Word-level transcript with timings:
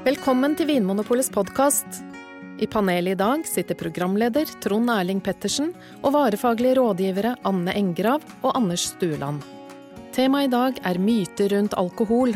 Velkommen 0.00 0.54
til 0.56 0.64
Vinmonopolets 0.70 1.28
podkast. 1.28 1.98
I 2.56 2.64
panelet 2.72 3.18
i 3.18 3.20
dag 3.20 3.42
sitter 3.44 3.76
programleder 3.76 4.48
Trond 4.64 4.88
Erling 4.88 5.18
Pettersen 5.20 5.74
og 6.00 6.14
varefaglige 6.14 6.78
rådgivere 6.78 7.34
Anne 7.44 7.74
Engrav 7.76 8.24
og 8.40 8.54
Anders 8.56 8.86
Stueland. 8.94 9.42
Temaet 10.16 10.48
i 10.48 10.52
dag 10.54 10.80
er 10.88 11.02
myter 11.04 11.52
rundt 11.52 11.76
alkohol. 11.76 12.32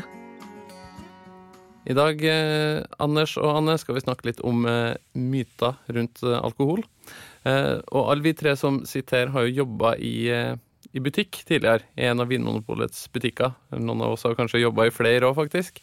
I 1.88 1.96
dag, 1.96 2.20
eh, 2.20 2.84
Anders 3.00 3.38
og 3.40 3.56
Anne, 3.56 3.78
skal 3.80 3.96
vi 3.96 4.04
snakke 4.04 4.28
litt 4.28 4.44
om 4.44 4.66
eh, 4.68 5.00
myter 5.16 5.80
rundt 5.88 6.20
eh, 6.20 6.36
alkohol. 6.36 6.84
Og 7.44 8.02
alle 8.10 8.24
vi 8.24 8.36
tre 8.36 8.54
som 8.56 8.82
sitter 8.88 9.24
her, 9.24 9.32
har 9.32 9.48
jo 9.48 9.64
jobba 9.64 9.96
i, 10.00 10.28
i 10.94 11.02
butikk 11.02 11.40
tidligere, 11.48 11.82
i 11.98 12.06
en 12.06 12.22
av 12.22 12.30
Vinmonopolets 12.30 13.08
butikker. 13.12 13.54
Noen 13.74 14.04
av 14.06 14.14
oss 14.14 14.22
har 14.26 14.36
kanskje 14.38 14.62
jobba 14.62 14.86
i 14.86 14.94
flere 14.94 15.26
òg, 15.26 15.34
faktisk. 15.40 15.80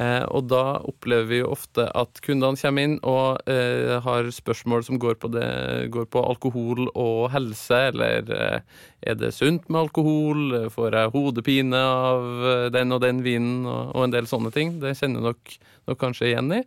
Eh, 0.00 0.24
og 0.32 0.46
da 0.48 0.78
opplever 0.88 1.28
vi 1.28 1.40
jo 1.42 1.50
ofte 1.52 1.84
at 1.96 2.20
kundene 2.24 2.56
kommer 2.56 2.86
inn 2.86 2.96
og 3.04 3.50
eh, 3.50 3.98
har 4.00 4.28
spørsmål 4.32 4.84
som 4.86 5.00
går 5.02 5.18
på, 5.20 5.28
det, 5.34 5.46
går 5.92 6.08
på 6.08 6.24
alkohol 6.24 6.88
og 6.94 7.28
helse, 7.34 7.82
eller 7.90 8.32
eh, 8.32 8.80
er 9.04 9.20
det 9.20 9.34
sunt 9.36 9.68
med 9.68 9.82
alkohol, 9.84 10.70
får 10.72 10.96
jeg 10.96 11.14
hodepine 11.16 11.84
av 11.84 12.28
eh, 12.52 12.66
den 12.72 12.96
og 12.96 13.04
den 13.04 13.24
vinen, 13.26 13.64
og, 13.68 13.92
og 13.92 14.06
en 14.06 14.16
del 14.16 14.30
sånne 14.30 14.54
ting. 14.56 14.78
Det 14.80 14.96
kjenner 14.96 15.30
dere 15.30 15.58
nok 15.90 16.00
kanskje 16.00 16.32
igjen 16.32 16.54
i. 16.60 16.64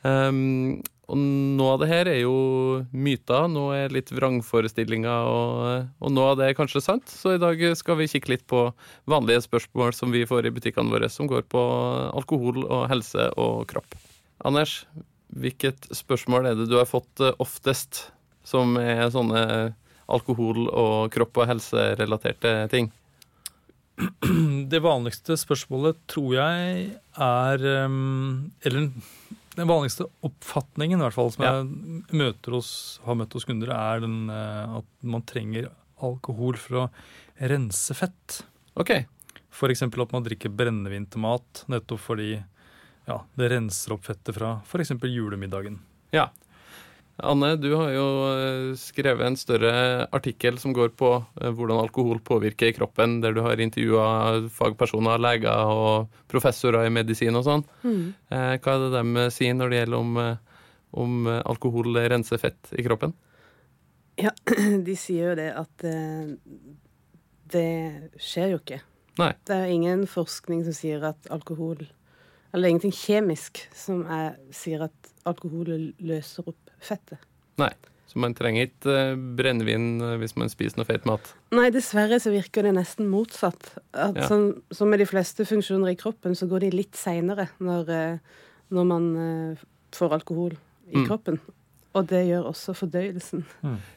Um, 0.00 0.80
og 1.10 1.18
noe 1.58 1.72
av 1.74 1.80
det 1.82 1.88
her 1.90 2.08
er 2.12 2.20
jo 2.22 2.34
myter, 2.94 3.48
noe 3.50 3.74
er 3.82 3.94
litt 3.94 4.12
vrangforestillinger, 4.14 5.26
og, 5.26 5.88
og 5.98 6.12
noe 6.14 6.28
av 6.32 6.38
det 6.38 6.50
er 6.50 6.58
kanskje 6.58 6.82
sant. 6.84 7.10
Så 7.10 7.34
i 7.34 7.40
dag 7.42 7.58
skal 7.78 7.98
vi 7.98 8.06
kikke 8.12 8.30
litt 8.36 8.44
på 8.50 8.68
vanlige 9.10 9.42
spørsmål 9.48 9.94
som 9.96 10.14
vi 10.14 10.22
får 10.28 10.46
i 10.46 10.54
butikkene 10.54 10.94
våre, 10.94 11.10
som 11.10 11.26
går 11.30 11.48
på 11.50 11.64
alkohol 12.14 12.62
og 12.62 12.86
helse 12.92 13.26
og 13.42 13.64
kropp. 13.72 13.98
Anders, 14.46 14.84
hvilket 15.34 15.90
spørsmål 15.94 16.52
er 16.52 16.58
det 16.58 16.70
du 16.70 16.78
har 16.78 16.88
fått 16.88 17.22
eh, 17.22 17.34
oftest 17.42 18.06
som 18.46 18.78
er 18.80 19.10
sånne 19.12 19.42
alkohol- 20.10 20.70
og 20.70 21.10
kropp- 21.14 21.42
og 21.42 21.50
helserelaterte 21.50 22.54
ting? 22.72 22.90
Det 24.72 24.80
vanligste 24.80 25.36
spørsmålet 25.36 25.98
tror 26.08 26.32
jeg 26.38 26.84
er 27.20 27.64
um, 27.84 28.50
Eller 28.64 28.86
den 29.60 29.68
vanligste 29.70 30.06
oppfatningen 30.26 31.00
i 31.00 31.04
hvert 31.06 31.16
fall 31.16 31.30
som 31.34 31.44
Ja. 31.44 31.52
jeg 31.60 32.16
møter 32.16 32.56
hos, 32.56 32.98
har 33.04 33.14
møtt 33.20 33.32
hos 33.36 33.44
kunder, 33.48 33.70
er 33.74 34.00
den, 34.04 34.28
eh, 34.32 34.76
at 34.80 34.88
man 35.02 35.22
trenger 35.28 35.70
alkohol 36.00 36.56
for 36.60 36.76
å 36.86 36.90
rense 37.40 37.94
fett. 37.94 38.42
Ok, 38.80 38.94
F.eks. 39.50 39.82
at 39.82 40.12
man 40.14 40.24
drikker 40.24 40.48
brennevin 40.54 41.08
til 41.10 41.20
mat 41.20 41.64
nettopp 41.68 42.00
fordi 42.00 42.42
ja, 43.08 43.16
det 43.36 43.50
renser 43.50 43.92
opp 43.96 44.04
fettet 44.06 44.34
fra 44.36 44.60
f.eks. 44.64 44.92
julemiddagen. 45.02 45.78
Ja. 46.14 46.28
Anne, 47.22 47.54
du 47.60 47.68
har 47.74 47.90
jo 47.94 48.06
eh, 48.30 48.72
skrevet 48.80 49.26
en 49.26 49.36
større 49.38 49.72
artikkel 50.16 50.58
som 50.60 50.74
går 50.76 50.92
på 50.98 51.12
eh, 51.40 51.50
hvordan 51.52 51.80
alkohol 51.82 52.20
påvirker 52.24 52.72
kroppen, 52.76 53.18
der 53.24 53.34
du 53.36 53.42
har 53.44 53.60
intervjua 53.60 54.48
fagpersoner, 54.54 55.20
leger 55.20 55.72
og 55.72 56.22
professorer 56.30 56.88
i 56.88 56.92
medisin 56.94 57.36
og 57.38 57.46
sånn. 57.46 57.64
Mm. 57.84 58.04
Hva 58.30 58.76
er 58.76 58.84
det 58.86 58.92
de 58.94 59.26
sier 59.34 59.56
når 59.56 59.72
det 59.72 59.82
gjelder 59.82 59.98
om, 60.00 60.20
eh, 60.24 60.62
om 61.04 61.18
eh, 61.28 61.42
alkohol 61.52 62.00
renser 62.12 62.40
fett 62.42 62.72
i 62.76 62.86
kroppen? 62.86 63.14
Ja, 64.20 64.32
de 64.88 64.96
sier 64.98 65.32
jo 65.32 65.38
det 65.38 65.50
at 65.56 65.86
eh, 65.88 66.34
det 67.50 67.70
skjer 68.22 68.54
jo 68.54 68.60
ikke. 68.62 68.80
Nei. 69.20 69.32
Det 69.46 69.56
er 69.56 69.72
ingen 69.72 70.06
forskning 70.08 70.62
som 70.66 70.76
sier 70.76 71.02
at 71.04 71.26
alkohol 71.34 71.82
Eller 72.54 72.70
ingenting 72.70 72.94
kjemisk 72.94 73.60
som 73.76 74.04
er, 74.10 74.38
sier 74.54 74.86
at 74.86 75.10
alkohol 75.28 75.68
løser 75.98 76.48
opp 76.50 76.69
fettet. 76.84 77.18
Nei. 77.60 77.72
Så 78.10 78.18
man 78.18 78.32
trenger 78.34 78.66
ikke 78.66 78.90
eh, 78.90 79.12
brennevin 79.38 80.00
eh, 80.02 80.16
hvis 80.18 80.34
man 80.40 80.48
spiser 80.50 80.80
noe 80.80 80.88
feit 80.88 81.04
mat. 81.06 81.28
Nei, 81.54 81.68
dessverre 81.70 82.18
så 82.18 82.32
virker 82.34 82.66
det 82.66 82.72
nesten 82.74 83.06
motsatt. 83.12 83.68
At 83.94 84.16
Ja. 84.18 84.26
som, 84.26 84.48
som 84.74 84.90
med 84.90 84.98
de 84.98 85.06
fleste 85.06 85.46
funksjoner 85.46 85.92
i 85.92 85.98
kroppen, 86.00 86.34
så 86.34 86.48
går 86.50 86.64
de 86.66 86.70
litt 86.74 86.98
seinere 86.98 87.46
når, 87.62 87.88
eh, 87.94 88.18
når 88.74 88.88
man 88.90 89.06
får 89.94 90.12
alkohol 90.18 90.56
i 90.90 90.96
Mm. 90.98 91.06
kroppen. 91.06 91.38
Og 91.94 92.06
det 92.10 92.24
gjør 92.26 92.48
også 92.50 92.74
fordøyelsen. 92.74 93.44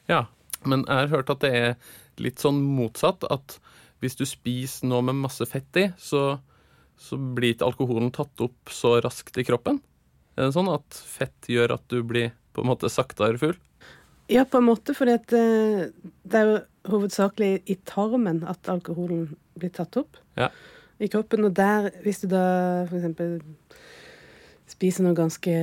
Ja, 0.09 0.27
men 0.65 0.85
jeg 0.85 0.93
har 0.95 1.07
hørt 1.07 1.29
at 1.33 1.39
det 1.41 1.53
er 1.53 1.75
litt 2.21 2.37
sånn 2.41 2.61
motsatt, 2.61 3.23
at 3.31 3.57
hvis 4.01 4.15
du 4.17 4.25
spiser 4.25 4.85
noe 4.89 5.01
med 5.01 5.15
masse 5.15 5.45
fett 5.49 5.73
i, 5.81 5.87
så, 5.97 6.39
så 6.97 7.17
blir 7.17 7.55
ikke 7.55 7.65
alkoholen 7.65 8.11
tatt 8.13 8.41
opp 8.45 8.69
så 8.69 8.99
raskt 9.01 9.37
i 9.41 9.45
kroppen. 9.47 9.81
Er 10.37 10.45
det 10.49 10.53
sånn 10.53 10.69
at 10.73 10.85
fett 10.93 11.49
gjør 11.49 11.73
at 11.79 11.87
du 11.89 12.03
blir 12.03 12.31
på 12.53 12.61
en 12.63 12.69
måte 12.69 12.89
saktere 12.91 13.37
full? 13.41 13.55
Ja, 14.31 14.45
på 14.47 14.57
en 14.61 14.67
måte, 14.69 14.93
fordi 14.95 15.13
at 15.19 15.33
eh, 15.35 15.89
det 16.25 16.39
er 16.39 16.45
jo 16.47 16.59
hovedsakelig 16.93 17.61
i 17.67 17.75
tarmen 17.87 18.43
at 18.47 18.69
alkoholen 18.71 19.35
blir 19.59 19.69
tatt 19.75 19.97
opp 19.99 20.17
Ja. 20.39 20.49
i 20.99 21.07
kroppen. 21.11 21.43
Og 21.45 21.53
der, 21.53 21.89
hvis 22.03 22.21
du 22.23 22.27
da 22.31 22.85
for 22.89 22.97
eksempel 22.97 23.41
spiser 24.71 25.05
noe 25.05 25.15
ganske 25.17 25.53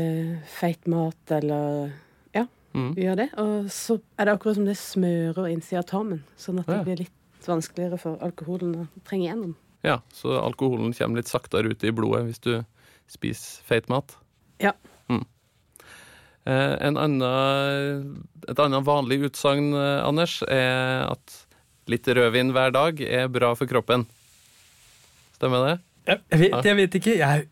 feit 0.60 0.86
mat, 0.90 1.16
eller 1.30 1.92
ja, 2.36 2.46
Mm. 2.74 2.94
gjør 2.94 3.16
det, 3.16 3.28
og 3.38 3.64
så 3.72 4.00
er 4.18 4.24
det 4.28 4.34
akkurat 4.38 4.54
som 4.54 4.64
det 4.68 4.76
smører 4.78 5.48
innsida 5.50 5.78
av 5.80 5.86
tarmen, 5.86 6.22
sånn 6.38 6.60
at 6.60 6.66
det 6.66 6.76
Ja. 6.76 6.84
blir 6.84 6.98
litt 6.98 7.46
vanskeligere 7.46 7.98
for 7.98 8.16
alkoholen 8.18 8.74
å 8.76 8.88
trenge 9.04 9.26
gjennom. 9.32 9.54
Ja, 9.82 10.00
så 10.12 10.36
alkoholen 10.38 10.92
kommer 10.92 11.16
litt 11.16 11.26
saktere 11.26 11.70
ut 11.70 11.82
i 11.82 11.90
blodet 11.90 12.26
hvis 12.26 12.40
du 12.40 12.64
spiser 13.08 13.62
feit 13.64 13.88
mat. 13.88 14.14
Ja. 14.60 14.72
Eh, 16.48 16.74
en 16.86 16.96
annen, 16.96 18.24
et 18.48 18.60
annet 18.64 18.84
vanlig 18.86 19.20
utsagn, 19.28 19.72
eh, 19.76 20.00
Anders, 20.06 20.40
er 20.48 21.04
at 21.10 21.36
litt 21.90 22.08
rødvin 22.08 22.52
hver 22.54 22.72
dag 22.72 23.00
er 23.04 23.28
bra 23.28 23.52
for 23.58 23.68
kroppen. 23.68 24.06
Stemmer 25.36 25.66
det? 25.66 25.74
Jeg, 26.06 26.22
jeg, 26.30 26.40
vet, 26.40 26.64
jeg 26.64 26.78
vet 26.78 27.00
ikke. 27.00 27.16
Jeg, 27.20 27.48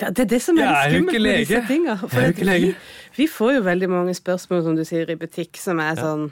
Ja, 0.00 0.08
det 0.08 0.22
er 0.24 0.28
det 0.30 0.42
som 0.42 0.58
er 0.58 0.70
litt 0.70 0.94
skummelt 0.94 1.22
med 1.22 1.40
disse 1.42 1.62
tingene. 1.68 1.96
tinga. 2.08 2.60
Vi, 2.62 2.74
vi 3.18 3.26
får 3.28 3.52
jo 3.58 3.64
veldig 3.66 3.88
mange 3.90 4.14
spørsmål, 4.16 4.62
som 4.64 4.78
du 4.78 4.84
sier, 4.88 5.10
i 5.10 5.18
butikk, 5.20 5.58
som 5.60 5.82
er 5.82 5.98
sånn 5.98 6.30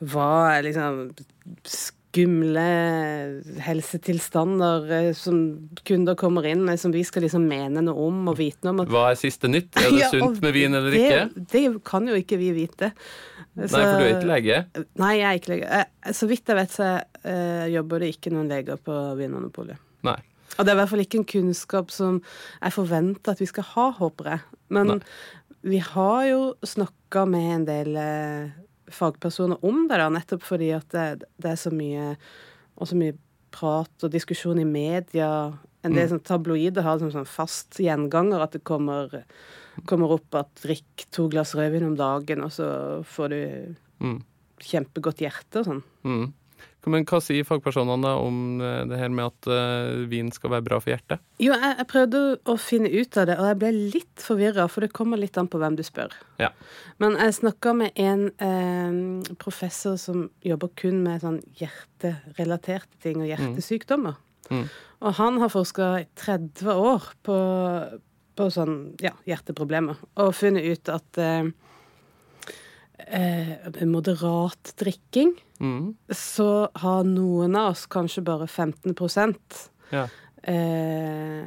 Hva 0.00 0.56
er 0.56 0.64
liksom 0.66 1.10
skumle 2.10 2.62
helsetilstander 3.62 4.90
eh, 4.90 5.10
som 5.14 5.68
kunder 5.86 6.16
kommer 6.18 6.46
inn 6.46 6.64
med, 6.66 6.80
som 6.80 6.92
vi 6.94 7.04
skal 7.06 7.22
liksom 7.24 7.46
mene 7.48 7.82
noe 7.86 8.06
om 8.08 8.30
og 8.32 8.38
vite 8.40 8.66
noe 8.66 8.84
om? 8.84 8.90
Hva 8.90 9.10
er 9.12 9.18
siste 9.20 9.50
nytt? 9.50 9.70
Er 9.78 9.90
det 9.94 10.00
Ja, 10.00 10.08
sunt 10.12 10.40
med 10.42 10.54
vin 10.56 10.74
eller 10.74 10.90
det, 10.90 11.02
ikke? 11.06 11.44
Det 11.52 11.64
kan 11.86 12.08
jo 12.10 12.18
ikke 12.18 12.38
vi 12.40 12.50
vite. 12.56 12.92
Nei, 13.54 13.68
for 13.68 13.98
du 14.00 14.04
er 14.06 14.14
ikke 14.16 14.30
lege. 14.30 14.58
Nei, 15.00 15.12
jeg 15.20 15.28
er 15.28 15.38
ikke 15.40 15.52
lege. 15.54 15.68
Eh, 15.80 16.12
Så 16.16 16.28
vidt 16.30 16.50
jeg 16.50 16.58
vet, 16.58 16.74
så 16.74 16.88
uh, 16.98 17.66
jobber 17.70 18.02
det 18.02 18.12
ikke 18.14 18.32
noen 18.34 18.50
leger 18.50 18.80
på 18.82 18.96
Vinmonopolet. 19.18 19.78
Nei. 20.06 20.16
Og 20.56 20.64
det 20.66 20.72
er 20.72 20.76
i 20.76 20.80
hvert 20.80 20.90
fall 20.90 21.04
ikke 21.04 21.20
en 21.20 21.28
kunnskap 21.30 21.92
som 21.94 22.18
jeg 22.60 22.74
forventer 22.74 23.34
at 23.36 23.42
vi 23.42 23.46
skal 23.50 23.66
ha, 23.74 23.90
håper 24.00 24.32
jeg. 24.32 24.42
Men 24.74 24.96
Nei. 24.96 24.98
vi 25.62 25.78
har 25.84 26.24
jo 26.26 26.40
snakka 26.66 27.22
med 27.30 27.52
en 27.54 27.68
del 27.68 28.00
eh, 28.00 28.50
fagpersoner 28.90 29.58
om 29.64 29.86
det, 29.88 29.98
da, 29.98 30.08
nettopp 30.12 30.42
fordi 30.46 30.70
at 30.76 30.88
det, 30.94 31.24
det 31.40 31.50
er 31.52 31.58
så 31.60 31.70
mye 31.74 32.16
så 32.80 32.96
mye 32.96 33.12
prat 33.52 34.04
og 34.06 34.10
diskusjon 34.14 34.58
i 34.62 34.64
media. 34.64 35.52
En 35.84 35.92
del 35.92 36.06
Mm. 36.08 36.12
sånn 36.14 36.24
tabloider 36.24 36.82
har 36.82 36.98
som 36.98 37.10
sånn 37.12 37.26
fast 37.28 37.76
gjenganger 37.82 38.40
at 38.40 38.52
det 38.52 38.62
kommer, 38.64 39.24
kommer 39.86 40.12
opp 40.14 40.34
at 40.34 40.54
drikk 40.62 41.04
to 41.12 41.28
glass 41.28 41.52
rødvin 41.54 41.84
om 41.90 41.96
dagen, 41.96 42.42
og 42.44 42.50
så 42.50 43.04
får 43.04 43.28
du 43.28 43.76
Mm. 44.00 44.22
kjempegodt 44.60 45.20
hjerte 45.20 45.60
og 45.60 45.66
sånn. 45.66 45.82
Mm. 46.04 46.32
Men 46.88 47.04
hva 47.04 47.18
sier 47.20 47.44
fagpersonene 47.44 48.10
om 48.22 48.60
eh, 48.64 48.82
det 48.88 48.98
her 49.00 49.12
med 49.12 49.28
at 49.28 49.48
eh, 49.52 50.04
vin 50.08 50.30
skal 50.32 50.54
være 50.54 50.64
bra 50.64 50.78
for 50.80 50.94
hjertet? 50.94 51.20
Jo, 51.42 51.52
jeg, 51.52 51.74
jeg 51.76 51.88
prøvde 51.90 52.22
å 52.48 52.56
finne 52.60 52.92
ut 52.92 53.18
av 53.20 53.28
det, 53.28 53.36
og 53.36 53.48
jeg 53.50 53.58
ble 53.60 53.72
litt 53.96 54.24
forvirra, 54.24 54.64
for 54.72 54.86
det 54.86 54.94
kommer 54.96 55.20
litt 55.20 55.36
an 55.40 55.50
på 55.50 55.60
hvem 55.60 55.76
du 55.76 55.84
spør. 55.84 56.14
Ja. 56.40 56.48
Men 57.02 57.18
jeg 57.20 57.36
snakka 57.36 57.74
med 57.76 58.00
en 58.00 58.26
eh, 58.46 59.34
professor 59.42 59.98
som 60.00 60.28
jobber 60.46 60.72
kun 60.80 61.02
med 61.04 61.20
sånn 61.24 61.40
hjerterelaterte 61.60 63.02
ting 63.04 63.20
og 63.20 63.28
hjertesykdommer. 63.28 64.16
Mm. 64.50 64.64
Og 65.00 65.16
han 65.20 65.40
har 65.40 65.52
forska 65.52 65.90
i 66.00 66.06
30 66.18 66.72
år 66.72 67.12
på, 67.26 67.36
på 68.40 68.48
sånn 68.56 68.80
ja, 69.04 69.12
hjerteproblemer, 69.28 70.00
og 70.16 70.32
funnet 70.36 70.64
ut 70.64 70.92
at 70.96 71.20
eh, 71.20 71.52
eh, 73.06 73.84
moderat 73.84 74.74
drikking 74.80 75.36
Mm. 75.60 75.94
så 76.08 76.68
har 76.74 77.04
noen 77.04 77.56
av 77.56 77.72
oss 77.74 77.86
kanskje 77.86 78.22
bare 78.24 78.46
15 78.48 78.94
Ja. 79.92 80.06
eh, 80.42 81.44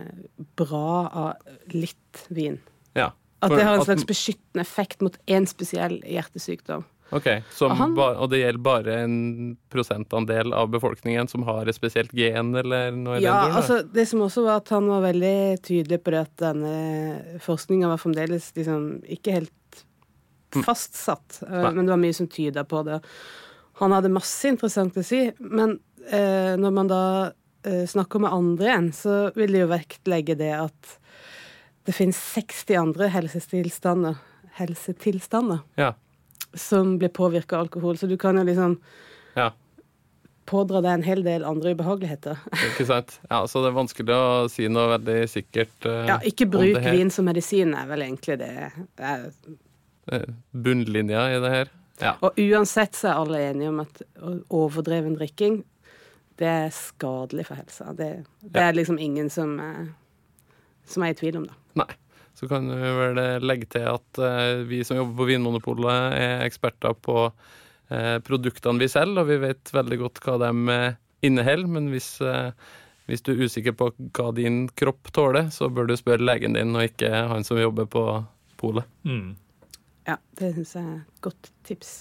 bra 0.55 1.09
av 1.13 1.33
litt 1.73 2.25
vin. 2.29 2.59
ja. 2.95 3.11
At 3.43 3.51
det 3.51 3.63
har 3.65 3.75
en 3.75 3.83
slags 3.83 4.05
beskyttende 4.07 4.61
effekt 4.61 5.01
mot 5.01 5.17
én 5.27 5.43
spesiell 5.45 5.97
hjertesykdom. 6.07 6.85
Ok, 7.11 7.27
Og 7.61 7.71
han- 7.75 7.93
ba, 7.93 8.15
Og 8.17 8.29
det 8.29 8.39
gjelder 8.39 8.63
bare 8.63 9.03
en 9.03 9.57
prosentandel 9.69 10.53
av 10.53 10.69
befolkningen 10.69 11.27
som 11.29 11.43
har 11.43 11.67
et 11.67 11.75
spesielt 11.75 12.11
gen, 12.13 12.55
eller 12.55 12.91
noe 12.91 13.19
Ja, 13.19 13.43
duren? 13.49 13.55
altså 13.57 13.91
Det 13.93 14.07
som 14.07 14.19
også 14.21 14.43
var 14.45 14.55
at 14.57 14.69
han 14.69 14.87
var 14.87 15.01
veldig 15.01 15.61
tydelig 15.61 16.01
på 16.03 16.11
det 16.11 16.21
at 16.21 16.35
denne 16.37 17.39
forskninga 17.39 17.87
var 17.87 17.97
fremdeles 17.97 18.53
liksom 18.55 19.03
ikke 19.03 19.31
helt 19.33 19.51
fastsatt, 20.63 21.41
mm. 21.47 21.73
Men 21.75 21.85
det 21.85 21.89
var 21.89 21.97
mye 21.97 22.15
som 22.15 22.27
tyda 22.27 22.63
på 22.63 22.83
det. 22.85 23.01
Han 23.81 23.91
hadde 23.95 24.11
masse 24.13 24.47
interessant 24.51 24.97
å 24.99 25.03
si, 25.05 25.23
men 25.39 25.79
eh, 26.09 26.53
når 26.59 26.73
man 26.75 26.91
da 26.91 27.01
eh, 27.65 27.85
snakker 27.89 28.21
med 28.21 28.35
andre 28.35 28.69
igjen, 28.69 28.91
så 28.93 29.15
vil 29.37 29.55
de 29.55 29.63
jo 29.63 29.71
vektlegge 29.71 30.35
det 30.39 30.51
at 30.59 30.91
det 31.87 31.95
finnes 31.97 32.19
60 32.35 32.77
andre 32.79 33.09
helsetilstander, 33.11 34.15
helsetilstander 34.59 35.63
Ja. 35.81 35.93
som 36.53 36.97
blir 37.01 37.09
påvirka 37.09 37.57
av 37.57 37.65
alkohol, 37.65 37.97
så 37.97 38.07
du 38.07 38.15
kan 38.21 38.37
jo 38.37 38.43
liksom 38.47 38.77
ja. 39.35 39.49
pådra 40.45 40.79
deg 40.85 40.93
en 40.99 41.03
hel 41.07 41.23
del 41.25 41.43
andre 41.49 41.73
ubehageligheter. 41.73 42.37
Ikke 42.69 42.85
sant? 42.87 43.17
Ja, 43.29 43.41
Så 43.49 43.63
det 43.65 43.71
er 43.73 43.79
vanskelig 43.81 44.15
å 44.15 44.47
si 44.53 44.69
noe 44.71 44.93
veldig 44.99 45.17
sikkert 45.33 45.89
eh, 45.89 46.05
Ja, 46.13 46.19
ikke 46.23 46.47
bruk 46.53 46.77
vin 46.85 47.11
som 47.11 47.25
medisin 47.27 47.73
er 47.75 47.89
vel 47.89 48.05
egentlig 48.05 48.37
det. 48.43 48.53
det 48.99 49.13
er, 49.15 49.29
Eh, 50.11 50.25
bunnlinja 50.51 51.29
i 51.31 51.39
det 51.39 51.49
her. 51.51 51.69
Ja. 52.01 52.15
og 52.25 52.37
uansett 52.41 52.95
så 52.97 53.11
er 53.11 53.19
alle 53.21 53.41
enige 53.51 53.69
om 53.69 53.79
at 53.83 54.01
overdreven 54.49 55.13
drikking, 55.17 55.59
det 56.41 56.47
er 56.49 56.71
skadelig 56.73 57.45
for 57.45 57.55
helsa. 57.59 57.91
Det, 57.93 58.07
det 58.41 58.55
Ja. 58.59 58.69
er 58.69 58.73
liksom 58.73 58.97
ingen 58.99 59.29
som, 59.29 59.59
eh, 59.59 59.85
som 60.85 61.03
er 61.03 61.13
i 61.13 61.13
tvil 61.19 61.37
om 61.37 61.43
det. 61.45 61.53
Nei. 61.75 61.89
Så 62.33 62.47
kan 62.49 62.65
vi 62.67 62.75
vel 62.97 63.17
eh, 63.21 63.39
legge 63.45 63.67
til 63.69 63.85
at 63.85 64.17
eh, 64.17 64.63
vi 64.65 64.81
som 64.83 64.97
jobber 64.97 65.15
på 65.21 65.27
Vinmonopolet, 65.29 66.15
er 66.17 66.41
eksperter 66.47 66.95
på 66.97 67.27
eh, 67.93 68.17
produktene 68.25 68.79
vi 68.81 68.87
selger, 68.89 69.21
og 69.21 69.27
vi 69.29 69.37
vet 69.37 69.69
veldig 69.71 69.99
godt 70.01 70.19
hva 70.25 70.39
de 70.41 70.49
eh, 70.73 70.95
inneholder. 71.29 71.69
Men 71.69 71.91
hvis, 71.93 72.09
eh, 72.25 72.49
hvis 73.05 73.21
du 73.21 73.35
er 73.35 73.45
usikker 73.45 73.77
på 73.77 73.91
hva 74.17 74.31
din 74.33 74.65
kropp 74.73 75.13
tåler, 75.13 75.51
så 75.53 75.69
bør 75.69 75.87
du 75.87 75.95
spørre 75.95 76.25
legen 76.25 76.57
din, 76.57 76.73
og 76.75 76.89
ikke 76.89 77.13
han 77.29 77.45
som 77.45 77.61
jobber 77.61 77.85
på 77.85 78.03
polet. 78.57 78.89
Mm. 79.05 79.35
Ja, 80.07 80.17
det 80.39 80.53
syns 80.55 80.73
jeg 80.75 80.83
er 80.83 80.97
et 80.99 81.21
godt 81.23 81.51
tips. 81.67 81.91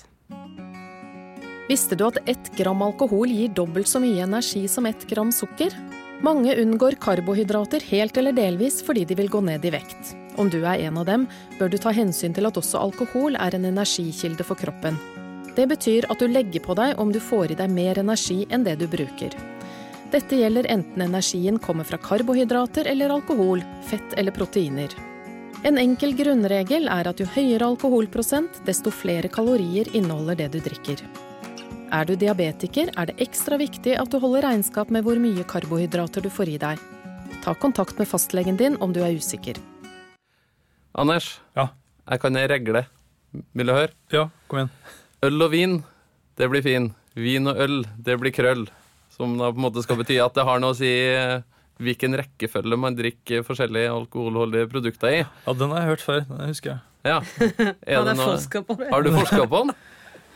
Visste 1.69 1.97
du 1.97 2.05
at 2.09 2.19
ett 2.29 2.51
gram 2.59 2.83
alkohol 2.83 3.31
gir 3.31 3.53
dobbelt 3.55 3.89
så 3.89 4.01
mye 4.03 4.25
energi 4.25 4.65
som 4.69 4.87
ett 4.91 5.07
gram 5.09 5.31
sukker? 5.33 5.75
Mange 6.23 6.55
unngår 6.59 6.99
karbohydrater 7.03 7.83
helt 7.89 8.19
eller 8.19 8.35
delvis 8.35 8.81
fordi 8.87 9.05
de 9.07 9.17
vil 9.19 9.31
gå 9.31 9.41
ned 9.47 9.65
i 9.67 9.73
vekt. 9.75 10.13
Om 10.39 10.51
du 10.51 10.61
er 10.65 10.83
en 10.89 10.99
av 10.99 11.07
dem, 11.07 11.27
bør 11.59 11.71
du 11.71 11.79
ta 11.79 11.93
hensyn 11.95 12.35
til 12.35 12.49
at 12.49 12.59
også 12.59 12.81
alkohol 12.81 13.37
er 13.37 13.55
en 13.55 13.69
energikilde 13.69 14.47
for 14.47 14.59
kroppen. 14.59 14.99
Det 15.57 15.67
betyr 15.69 16.09
at 16.11 16.23
du 16.23 16.31
legger 16.31 16.65
på 16.65 16.75
deg 16.79 16.99
om 16.99 17.13
du 17.13 17.21
får 17.21 17.53
i 17.53 17.59
deg 17.59 17.71
mer 17.71 18.01
energi 18.01 18.43
enn 18.51 18.65
det 18.67 18.79
du 18.81 18.87
bruker. 18.91 19.37
Dette 20.13 20.37
gjelder 20.37 20.69
enten 20.73 21.07
energien 21.07 21.61
kommer 21.63 21.89
fra 21.89 22.01
karbohydrater 22.01 22.89
eller 22.91 23.13
alkohol, 23.13 23.63
fett 23.89 24.19
eller 24.21 24.35
proteiner. 24.37 24.93
En 25.63 25.79
enkel 25.79 26.15
grunnregel 26.19 26.89
er 26.91 27.07
at 27.11 27.21
jo 27.23 27.27
høyere 27.37 27.69
alkoholprosent, 27.71 28.59
desto 28.67 28.91
flere 28.95 29.29
kalorier 29.31 29.87
inneholder 29.95 30.41
det 30.41 30.49
du 30.57 30.59
drikker. 30.65 31.03
Er 31.93 32.09
du 32.09 32.15
diabetiker, 32.19 32.91
er 32.99 33.11
det 33.11 33.19
ekstra 33.23 33.59
viktig 33.61 33.95
at 34.01 34.11
du 34.11 34.19
holder 34.23 34.47
regnskap 34.49 34.91
med 34.91 35.05
hvor 35.07 35.21
mye 35.23 35.45
karbohydrater 35.47 36.25
du 36.25 36.31
får 36.33 36.55
i 36.55 36.59
deg. 36.63 36.81
Ta 37.45 37.55
kontakt 37.59 37.99
med 38.01 38.09
fastlegen 38.11 38.59
din 38.59 38.79
om 38.83 38.95
du 38.95 39.03
er 39.05 39.15
usikker. 39.15 39.61
Anders, 40.99 41.39
Ja. 41.57 41.69
jeg 42.11 42.21
kan 42.21 42.37
ei 42.37 42.47
regle. 42.49 42.87
Vil 43.55 43.67
du 43.67 43.73
høre? 43.73 43.93
ja, 44.13 44.29
kom 44.49 44.59
igjen. 44.59 44.71
Øl 45.23 45.43
og 45.43 45.51
vin, 45.53 45.85
det 46.37 46.51
blir 46.51 46.63
fin. 46.63 46.95
Vin 47.15 47.47
og 47.47 47.57
øl, 47.57 47.85
det 47.99 48.19
blir 48.21 48.33
krøll. 48.33 48.67
Som 49.17 49.39
da 49.39 49.53
på 49.53 49.57
en 49.57 49.63
måte 49.71 49.83
skal 49.83 49.97
bety 49.97 50.19
at 50.19 50.35
det 50.35 50.45
har 50.45 50.59
noe 50.61 50.73
å 50.73 50.77
si 50.77 50.89
eh, 50.89 51.41
hvilken 51.83 52.17
rekkefølge 52.19 52.79
man 52.79 52.97
drikker 52.99 53.45
forskjellige 53.47 53.93
alkoholholdige 53.93 54.69
produkter 54.73 55.17
i. 55.21 55.23
Ja, 55.23 55.55
Den 55.57 55.73
har 55.75 55.85
jeg 55.85 55.95
hørt 55.95 56.05
før. 56.05 56.25
Den 56.29 56.53
husker 56.53 56.75
jeg. 56.75 56.83
Ja. 57.03 57.19
Er 57.83 57.99
Han 57.99 58.11
det 58.11 58.19
noe 58.21 58.63
på 58.69 58.77
det. 58.79 58.91
Har 58.93 59.03
du 59.03 59.11
forska 59.15 59.47
på 59.51 59.65
den? 59.65 59.75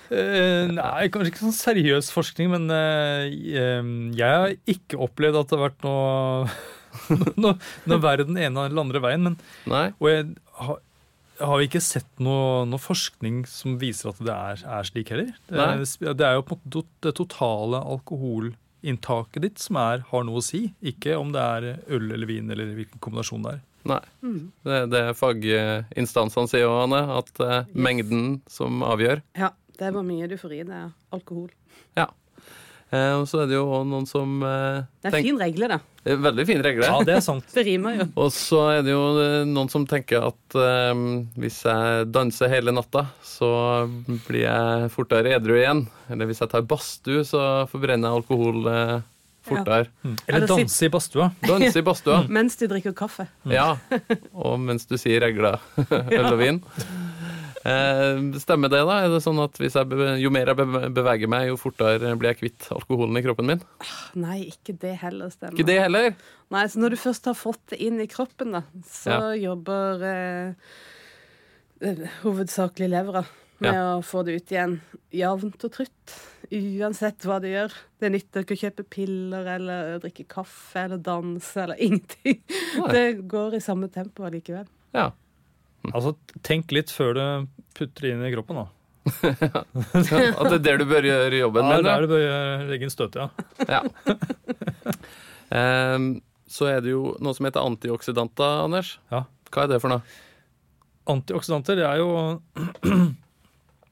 Uh, 0.06 0.70
nei, 0.70 1.08
kanskje 1.10 1.32
ikke 1.32 1.42
sånn 1.42 1.56
seriøs 1.56 2.12
forskning, 2.14 2.52
men 2.52 2.70
eh, 2.70 3.24
eh, 3.58 3.88
jeg 4.14 4.36
har 4.38 4.52
ikke 4.70 5.00
opplevd 5.02 5.40
at 5.40 5.50
det 5.50 5.56
har 5.58 5.64
vært 5.64 5.82
noe 5.82 6.50
noe, 7.42 7.56
noe 7.90 8.02
verre 8.02 8.26
den 8.28 8.38
ene 8.38 8.68
eller 8.68 8.84
andre 8.84 9.02
veien. 9.02 9.26
Men, 9.26 9.38
Nei? 9.66 9.88
og 9.98 10.10
jeg 10.12 10.28
har, 10.60 10.78
jeg 11.40 11.50
har 11.50 11.64
ikke 11.66 11.82
sett 11.84 12.22
noe, 12.22 12.62
noe 12.70 12.82
forskning 12.82 13.42
som 13.50 13.76
viser 13.80 14.12
at 14.12 14.22
det 14.22 14.36
er, 14.36 14.62
er 14.78 14.88
slik 14.88 15.12
heller. 15.12 15.34
Det, 15.50 16.14
det 16.16 16.28
er 16.28 16.38
jo 16.38 16.46
på 16.46 16.56
en 16.56 16.64
måte 16.70 16.86
det 17.04 17.16
totale 17.18 17.82
alkoholinntaket 18.86 19.42
ditt 19.42 19.58
som 19.58 19.76
er, 19.76 20.04
har 20.10 20.24
noe 20.24 20.38
å 20.38 20.44
si. 20.44 20.72
Ikke 20.80 21.16
om 21.16 21.32
det 21.32 21.40
er 21.40 21.80
øl 21.88 22.12
eller 22.12 22.26
vin 22.26 22.50
eller 22.50 22.74
hvilken 22.74 23.00
kombinasjon 23.00 23.42
det 23.42 23.56
er. 23.56 23.62
Nei. 23.86 24.00
Det, 24.64 24.86
det 24.90 25.02
faginstansene 25.16 26.48
sier 26.50 26.66
òg, 26.66 26.86
Anne, 26.86 27.02
at 27.18 27.40
eh, 27.40 27.66
mengden 27.72 28.40
som 28.48 28.82
avgjør. 28.82 29.22
Ja, 29.38 29.52
det 29.78 29.86
er 29.86 29.94
hvor 29.94 30.06
mye 30.06 30.26
du 30.26 30.36
får 30.36 30.56
i 30.56 30.62
deg 30.66 30.90
alkohol. 31.14 31.50
Ja. 31.96 32.08
Eh, 32.94 33.12
og 33.18 33.24
så 33.26 33.42
er 33.42 33.48
det 33.50 33.56
jo 33.56 33.64
òg 33.66 33.86
noen 33.90 34.04
som 34.06 34.36
eh, 34.46 34.84
Det 35.02 35.10
er 35.10 35.16
en 35.18 35.24
fin 35.26 35.40
regle, 35.40 35.68
da. 35.72 35.78
Det 36.06 36.12
er 36.14 36.20
Veldig 36.22 36.44
fin 36.46 36.62
regler. 36.62 36.86
Ja, 36.86 37.00
det 37.06 37.16
er 37.16 37.24
sant. 37.24 37.48
Det 37.56 37.64
rimer 37.66 37.96
jo. 37.98 38.06
Og 38.22 38.30
så 38.34 38.60
er 38.76 38.84
det 38.86 38.94
jo 38.94 39.02
eh, 39.22 39.40
noen 39.48 39.72
som 39.72 39.88
tenker 39.90 40.28
at 40.28 40.58
eh, 40.62 40.92
hvis 41.42 41.58
jeg 41.66 42.06
danser 42.14 42.52
hele 42.52 42.74
natta, 42.76 43.08
så 43.26 43.50
blir 44.28 44.44
jeg 44.44 44.94
fortere 44.94 45.34
edru 45.40 45.56
igjen. 45.58 45.82
Eller 46.14 46.30
hvis 46.30 46.44
jeg 46.44 46.52
tar 46.52 46.66
badstue, 46.68 47.26
så 47.26 47.42
forbrenner 47.72 48.12
jeg 48.12 48.20
alkohol 48.22 48.70
eh, 48.70 48.94
fortere. 49.46 49.90
Mm. 50.02 50.14
Eller 50.14 50.38
Eller 50.38 50.52
danse 50.54 50.86
i 50.86 50.92
badstua. 50.94 51.28
Danse 51.42 51.82
i 51.82 51.86
badstua. 51.90 52.22
Mens 52.38 52.58
du 52.60 52.68
drikker 52.70 52.94
kaffe. 52.94 53.26
Ja. 53.50 53.72
Og 54.34 54.60
mens 54.62 54.86
du 54.86 54.94
sier 54.98 55.26
regler, 55.26 55.58
øl 55.90 56.30
og 56.30 56.38
vin. 56.38 56.62
Eh, 57.66 58.20
stemmer 58.38 58.70
det, 58.70 58.82
da? 58.86 58.96
Er 59.02 59.10
det 59.10 59.22
sånn 59.24 59.40
at 59.42 59.56
hvis 59.58 59.74
jeg, 59.78 60.10
jo 60.22 60.30
mer 60.34 60.52
jeg 60.52 60.92
beveger 60.94 61.30
meg, 61.30 61.48
jo 61.50 61.56
fortere 61.58 62.12
blir 62.18 62.30
jeg 62.30 62.40
kvitt 62.42 62.68
alkoholen 62.76 63.18
i 63.18 63.24
kroppen 63.24 63.48
min? 63.50 63.64
Nei, 64.18 64.42
ikke 64.52 64.76
det 64.82 64.92
heller 65.02 65.32
stemmer. 65.34 65.56
Ikke 65.56 65.66
det 65.66 65.80
heller? 65.82 66.12
Nei, 66.54 66.66
så 66.70 66.82
Når 66.82 66.94
du 66.94 67.00
først 67.00 67.26
har 67.26 67.38
fått 67.38 67.64
det 67.72 67.80
inn 67.82 67.98
i 68.02 68.06
kroppen, 68.10 68.54
da, 68.54 68.62
så 68.86 69.32
jobber 69.40 70.06
eh, 70.06 70.70
eh, 71.82 72.06
hovedsakelig 72.22 72.92
levra 72.92 73.24
med 73.64 73.76
å 73.80 74.00
få 74.04 74.22
det 74.26 74.36
ut 74.36 74.50
igjen 74.52 74.78
jevnt 75.16 75.62
og 75.64 75.72
trutt. 75.72 76.16
Uansett 76.52 77.24
hva 77.26 77.40
du 77.42 77.48
gjør. 77.48 77.72
Det 77.98 78.10
nytter 78.12 78.44
ikke 78.44 78.54
å 78.54 78.60
kjøpe 78.60 78.84
piller 78.92 79.48
eller 79.56 79.96
drikke 80.02 80.26
kaffe 80.30 80.84
eller 80.86 81.00
danse 81.02 81.62
eller 81.64 81.80
ingenting. 81.86 82.42
Nei. 82.82 82.90
Det 82.92 83.06
går 83.26 83.58
i 83.58 83.64
samme 83.64 83.88
tempo 83.92 84.28
allikevel. 84.28 84.68
Ja. 84.94 85.10
Altså, 85.92 86.16
Tenk 86.46 86.72
litt 86.74 86.92
før 86.94 87.14
du 87.16 87.24
putter 87.76 88.06
det 88.06 88.14
inn 88.14 88.24
i 88.26 88.32
kroppen. 88.34 88.62
da. 88.62 88.66
At 89.22 90.48
det 90.50 90.56
er 90.56 90.62
der 90.64 90.80
du 90.82 90.86
bør 90.90 91.06
gjøre 91.06 91.38
jobben 91.38 91.68
Ja, 91.70 91.76
det 91.78 91.90
er 91.90 91.92
er 91.92 92.06
det 92.06 92.10
bør 92.10 92.64
legge 92.72 92.88
inn 92.88 92.90
støtet, 92.90 93.20
ja. 93.22 93.28
Ja. 93.70 93.82
Um, 95.94 96.08
så 96.56 96.70
er 96.72 96.82
det 96.82 96.90
jo 96.94 97.12
noe 97.22 97.36
som 97.36 97.46
heter 97.46 97.62
antioksidanter, 97.62 98.64
Anders. 98.64 98.96
Ja. 99.12 99.24
Hva 99.54 99.66
er 99.66 99.74
det 99.74 99.78
for 99.84 99.94
noe? 99.94 100.02
Antioksidanter 101.06 101.78
det 101.78 101.86
er 101.86 102.02
jo 102.02 102.10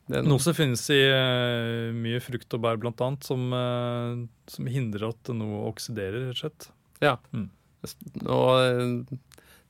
Det 0.04 0.18
er 0.18 0.26
noe 0.26 0.42
som 0.42 0.52
finnes 0.52 0.82
i 0.92 1.00
eh, 1.00 1.88
mye 1.96 2.18
frukt 2.20 2.52
og 2.52 2.60
bær, 2.60 2.76
blant 2.76 3.00
annet, 3.00 3.24
som, 3.24 3.46
eh, 3.56 4.18
som 4.52 4.66
hindrer 4.68 5.06
at 5.08 5.30
noe 5.32 5.62
oksiderer, 5.70 6.26
rett 6.28 6.34
og 6.34 6.42
slett. 6.42 6.66
Ja. 7.00 7.14
Mm. 7.32 7.46
Og 8.26 8.50
eh, 8.58 9.16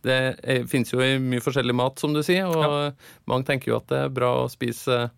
det 0.05 0.15
er, 0.37 0.65
finnes 0.71 0.93
jo 0.93 1.01
i 1.03 1.17
mye 1.23 1.43
forskjellig 1.43 1.75
mat, 1.77 1.99
som 2.01 2.15
du 2.15 2.23
sier, 2.25 2.47
og 2.47 2.95
mange 3.31 3.49
tenker 3.49 3.73
jo 3.73 3.81
at 3.81 3.89
det 3.91 4.05
er 4.05 4.15
bra 4.15 4.31
å 4.43 4.51
spise 4.53 5.09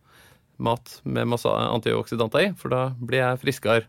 mat 0.62 1.00
med 1.05 1.28
masse 1.28 1.50
antioksidanter 1.50 2.47
i, 2.47 2.49
for 2.57 2.73
da 2.73 2.83
blir 2.97 3.23
jeg 3.23 3.43
friskere. 3.43 3.85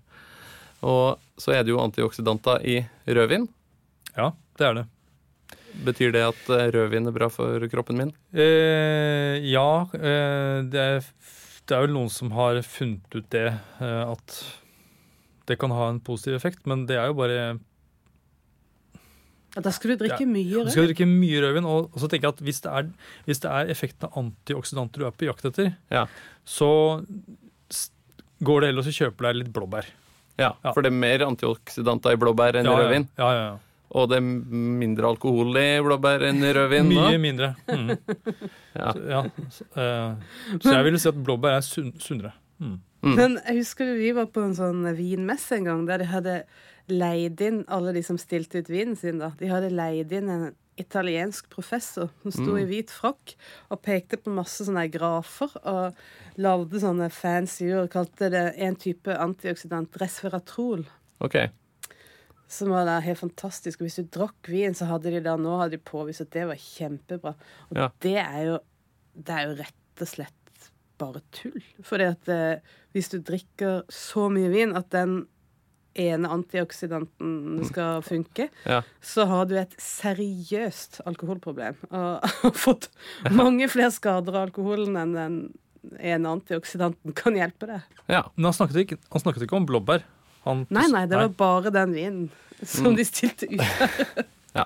Og 0.85 1.17
så 1.39 1.55
er 1.55 1.63
det 1.63 1.73
jo 1.73 1.81
antioksidanter 1.81 2.65
i 2.67 2.81
rødvin. 3.07 3.47
Ja, 4.17 4.31
det 4.59 4.67
er 4.67 4.79
det. 4.81 4.85
Betyr 5.87 6.13
det 6.13 6.23
at 6.25 6.49
eh, 6.53 6.69
rødvin 6.73 7.09
er 7.09 7.15
bra 7.15 7.29
for 7.29 7.61
kroppen 7.71 7.99
min? 8.01 8.13
Eh, 8.33 9.37
ja, 9.45 9.69
eh, 9.93 10.59
det, 10.65 10.85
er, 10.85 11.09
det 11.69 11.75
er 11.75 11.85
vel 11.85 11.93
noen 11.93 12.11
som 12.13 12.33
har 12.33 12.59
funnet 12.65 13.13
ut 13.13 13.29
det, 13.33 13.51
eh, 13.53 14.03
at 14.03 14.39
det 15.47 15.59
kan 15.61 15.71
ha 15.71 15.91
en 15.91 16.01
positiv 16.03 16.37
effekt, 16.37 16.65
men 16.67 16.85
det 16.89 16.97
er 16.99 17.11
jo 17.11 17.19
bare 17.21 17.41
Ja, 19.57 19.61
da 19.65 19.71
skal 19.73 19.95
du 19.95 20.03
drikke 20.05 20.21
Ja. 20.21 20.29
mye 20.29 20.45
rødvin. 20.53 20.69
Skal 20.71 20.85
du 20.85 20.91
drikke 20.93 21.07
mye 21.09 21.39
rødvin, 21.41 21.65
og, 21.65 21.89
og 21.89 21.99
så 22.03 22.07
tenker 22.11 22.29
jeg 22.29 22.35
at 22.37 22.41
hvis 22.45 22.59
det, 22.61 22.71
er, 22.77 22.89
hvis 23.25 23.39
det 23.41 23.49
er 23.49 23.71
effekten 23.73 24.05
av 24.11 24.19
antioksidanter 24.21 25.01
du 25.01 25.07
er 25.09 25.15
på 25.17 25.25
jakt 25.25 25.47
etter, 25.49 25.71
Ja. 25.89 26.03
så 26.45 26.69
går 28.43 28.61
det 28.61 28.69
heller 28.69 28.85
å 28.85 28.93
kjøpe 28.99 29.25
deg 29.25 29.39
litt 29.41 29.53
blåbær. 29.55 29.87
Ja, 30.37 30.51
Ja. 30.63 30.73
for 30.73 30.81
det 30.85 30.91
er 30.93 30.97
mer 31.01 31.25
antioksidanter 31.25 32.13
i 32.13 32.19
blåbær 32.21 32.59
enn 32.59 32.67
i 32.69 32.75
rødvin. 32.77 33.07
Ja, 33.17 33.31
ja, 33.33 33.45
ja. 33.47 33.57
Og 33.97 34.09
det 34.11 34.17
er 34.17 34.21
mindre 34.21 35.07
alkohol 35.07 35.55
i 35.57 35.79
blåbær 35.81 36.21
enn 36.27 36.43
i 36.43 36.51
rødvin? 36.53 36.89
da? 36.93 37.09
Mye 37.09 37.17
mindre. 37.23 37.55
Mm. 37.67 37.97
Ja. 38.77 38.91
Så, 38.93 38.99
ja. 39.09 39.21
Så, 39.49 39.63
uh, 39.73 40.59
så 40.61 40.73
jeg 40.75 40.83
ville 40.85 40.99
si 41.01 41.09
at 41.09 41.15
blåbær 41.25 41.55
er 41.57 41.63
sunn, 41.65 41.93
sunnere. 41.97 42.33
Mm. 42.61 42.75
Mm. 43.01 43.15
Men 43.15 43.39
jeg 43.47 43.55
husker 43.63 43.89
vi 43.97 44.11
var 44.13 44.27
på 44.29 44.43
en 44.45 44.53
sånn 44.53 44.83
vinmesse 44.97 45.57
en 45.57 45.65
gang 45.65 45.85
der 45.87 45.97
de 46.03 46.05
hadde 46.11 46.35
leid 46.89 47.41
inn 47.41 47.63
alle 47.67 47.91
de 47.93 48.01
som 48.03 48.17
stilte 48.17 48.59
ut 48.63 48.69
vinen 48.71 48.95
sin. 48.95 49.19
da. 49.19 49.31
De 49.39 49.47
hadde 49.51 49.69
leid 49.73 50.11
inn 50.11 50.29
en 50.29 50.55
italiensk 50.77 51.49
professor 51.49 52.09
som 52.21 52.31
sto 52.31 52.51
Mm. 52.53 52.57
i 52.61 52.65
hvit 52.69 52.91
frakk 52.93 53.33
og 53.71 53.81
pekte 53.81 54.17
på 54.21 54.29
masse 54.33 54.63
sånne 54.63 54.85
grafer 54.93 55.49
og 55.65 55.95
lagde 56.37 56.79
sånne 56.79 57.09
fancy 57.11 57.71
ord 57.73 57.89
kalte 57.89 58.29
det 58.29 58.53
en 58.57 58.75
type 58.75 59.07
antioksidant 59.09 59.89
resveratrol. 59.97 60.85
Okay. 61.19 61.49
Som 62.47 62.69
var 62.69 62.85
da 62.85 62.99
helt 63.03 63.19
fantastisk. 63.19 63.81
Og 63.81 63.87
hvis 63.89 63.95
du 63.99 64.03
drakk 64.03 64.47
vin, 64.47 64.73
så 64.77 64.85
hadde 64.87 65.11
de 65.11 65.19
da 65.19 65.35
nå 65.35 65.57
hadde 65.59 65.71
de 65.79 65.83
påvist 65.83 66.21
at 66.21 66.29
det 66.31 66.45
var 66.47 66.55
kjempebra. 66.55 67.33
Og 67.71 67.75
Ja. 67.77 67.89
det 67.99 68.15
er 68.17 68.43
jo 68.45 68.59
det 69.17 69.33
er 69.33 69.47
jo 69.47 69.55
rett 69.63 70.01
og 70.01 70.07
slett 70.07 70.69
bare 70.99 71.21
tull. 71.31 71.61
Fordi 71.81 72.03
at 72.05 72.29
eh, 72.29 72.59
hvis 72.93 73.09
du 73.09 73.17
drikker 73.19 73.83
så 73.89 74.29
mye 74.29 74.49
vin 74.53 74.75
at 74.77 74.91
den 74.91 75.27
ene 75.99 76.29
antioksidanten 76.31 77.63
skal 77.67 78.01
funke, 78.05 78.49
Ja. 78.69 78.81
så 79.01 79.25
har 79.29 79.45
du 79.49 79.55
et 79.59 79.73
seriøst 79.81 81.01
alkoholproblem. 81.09 81.77
Og 81.91 82.27
har 82.41 82.55
fått 82.57 82.89
mange 83.33 83.67
flere 83.71 83.91
skader 83.95 84.35
av 84.35 84.47
alkoholen 84.49 84.97
enn 85.01 85.15
den 85.17 85.39
ene 86.03 86.33
antioksidanten 86.37 87.15
kan 87.17 87.37
hjelpe 87.37 87.69
deg. 87.69 87.81
Ja. 88.11 88.23
Men 88.35 88.49
han 88.51 88.57
snakket, 88.59 88.81
ikke, 88.83 88.99
han 89.13 89.23
snakket 89.23 89.47
ikke 89.47 89.59
om 89.59 89.67
blåbær. 89.69 90.03
Han, 90.47 90.65
Nei, 90.71 90.85
nei, 90.91 91.05
det 91.11 91.19
var 91.19 91.33
bare 91.39 91.71
den 91.75 91.93
vinen 91.95 92.27
som 92.63 92.95
de 92.95 93.03
stilte 93.07 93.49
ut. 93.51 93.63
ja. 94.57 94.65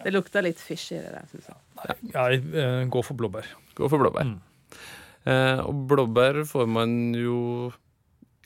Det 0.00 0.12
lukta 0.14 0.40
litt 0.42 0.60
fishy 0.62 0.96
i 0.96 1.02
det 1.04 1.12
der, 1.12 1.26
syns 1.30 1.50
jeg. 1.50 1.98
Jeg 2.14 2.40
eh, 2.56 2.80
går 2.90 3.04
for 3.04 3.18
blåbær. 3.20 3.46
Gå 3.76 3.88
for 3.92 4.00
blåbær. 4.00 4.26
Mm. 4.30 4.38
Eh, 5.28 5.60
og 5.60 5.84
blåbær 5.90 6.40
får 6.48 6.66
man 6.72 6.94
jo 7.16 7.70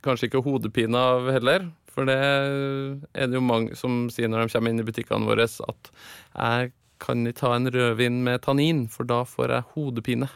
kanskje 0.05 0.29
ikke 0.29 0.43
hodepine 0.45 0.99
av 0.99 1.31
heller. 1.33 1.69
For 1.95 2.09
det 2.09 2.17
er 2.19 3.29
det 3.31 3.39
jo 3.39 3.45
mange 3.45 3.77
som 3.79 4.09
sier 4.11 4.31
når 4.31 4.49
de 4.49 4.57
kommer 4.57 4.75
inn 4.75 4.83
i 4.83 4.87
butikkene 4.87 5.29
våre, 5.29 5.47
at 5.47 5.91
jeg 6.35 6.73
kan 7.05 7.27
ikke 7.29 7.47
ha 7.47 7.59
en 7.59 7.71
rødvin 7.71 8.23
med 8.27 8.43
tannin, 8.43 8.87
for 8.91 9.07
da 9.07 9.23
får 9.29 9.55
jeg 9.55 9.69
hodepine 9.75 10.31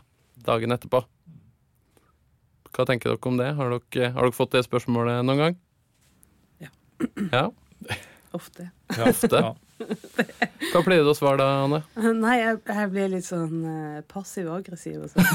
dagen 0.46 0.74
etterpå. 0.74 1.02
Hva 2.74 2.86
tenker 2.86 3.10
dere 3.10 3.30
om 3.30 3.40
det? 3.40 3.48
Har 3.58 3.74
dere, 3.74 4.12
har 4.14 4.28
dere 4.28 4.36
fått 4.36 4.54
det 4.54 4.66
spørsmålet 4.68 5.24
noen 5.26 5.42
gang? 5.42 5.58
Ja. 6.62 6.70
Ja, 7.32 7.48
Ofte. 8.38 8.70
Ja, 8.94 9.08
Ofte. 9.08 9.42
Hva 10.72 10.80
pleier 10.84 11.04
du 11.06 11.10
å 11.12 11.14
svare 11.16 11.38
da, 11.40 11.46
Anne? 11.64 11.80
Nei, 12.22 12.36
jeg, 12.40 12.58
jeg 12.66 12.90
blir 12.92 13.08
litt 13.12 13.26
sånn 13.26 13.64
uh, 13.64 14.00
passiv-aggressiv 14.10 15.02
og 15.06 15.10
sånn. 15.12 15.26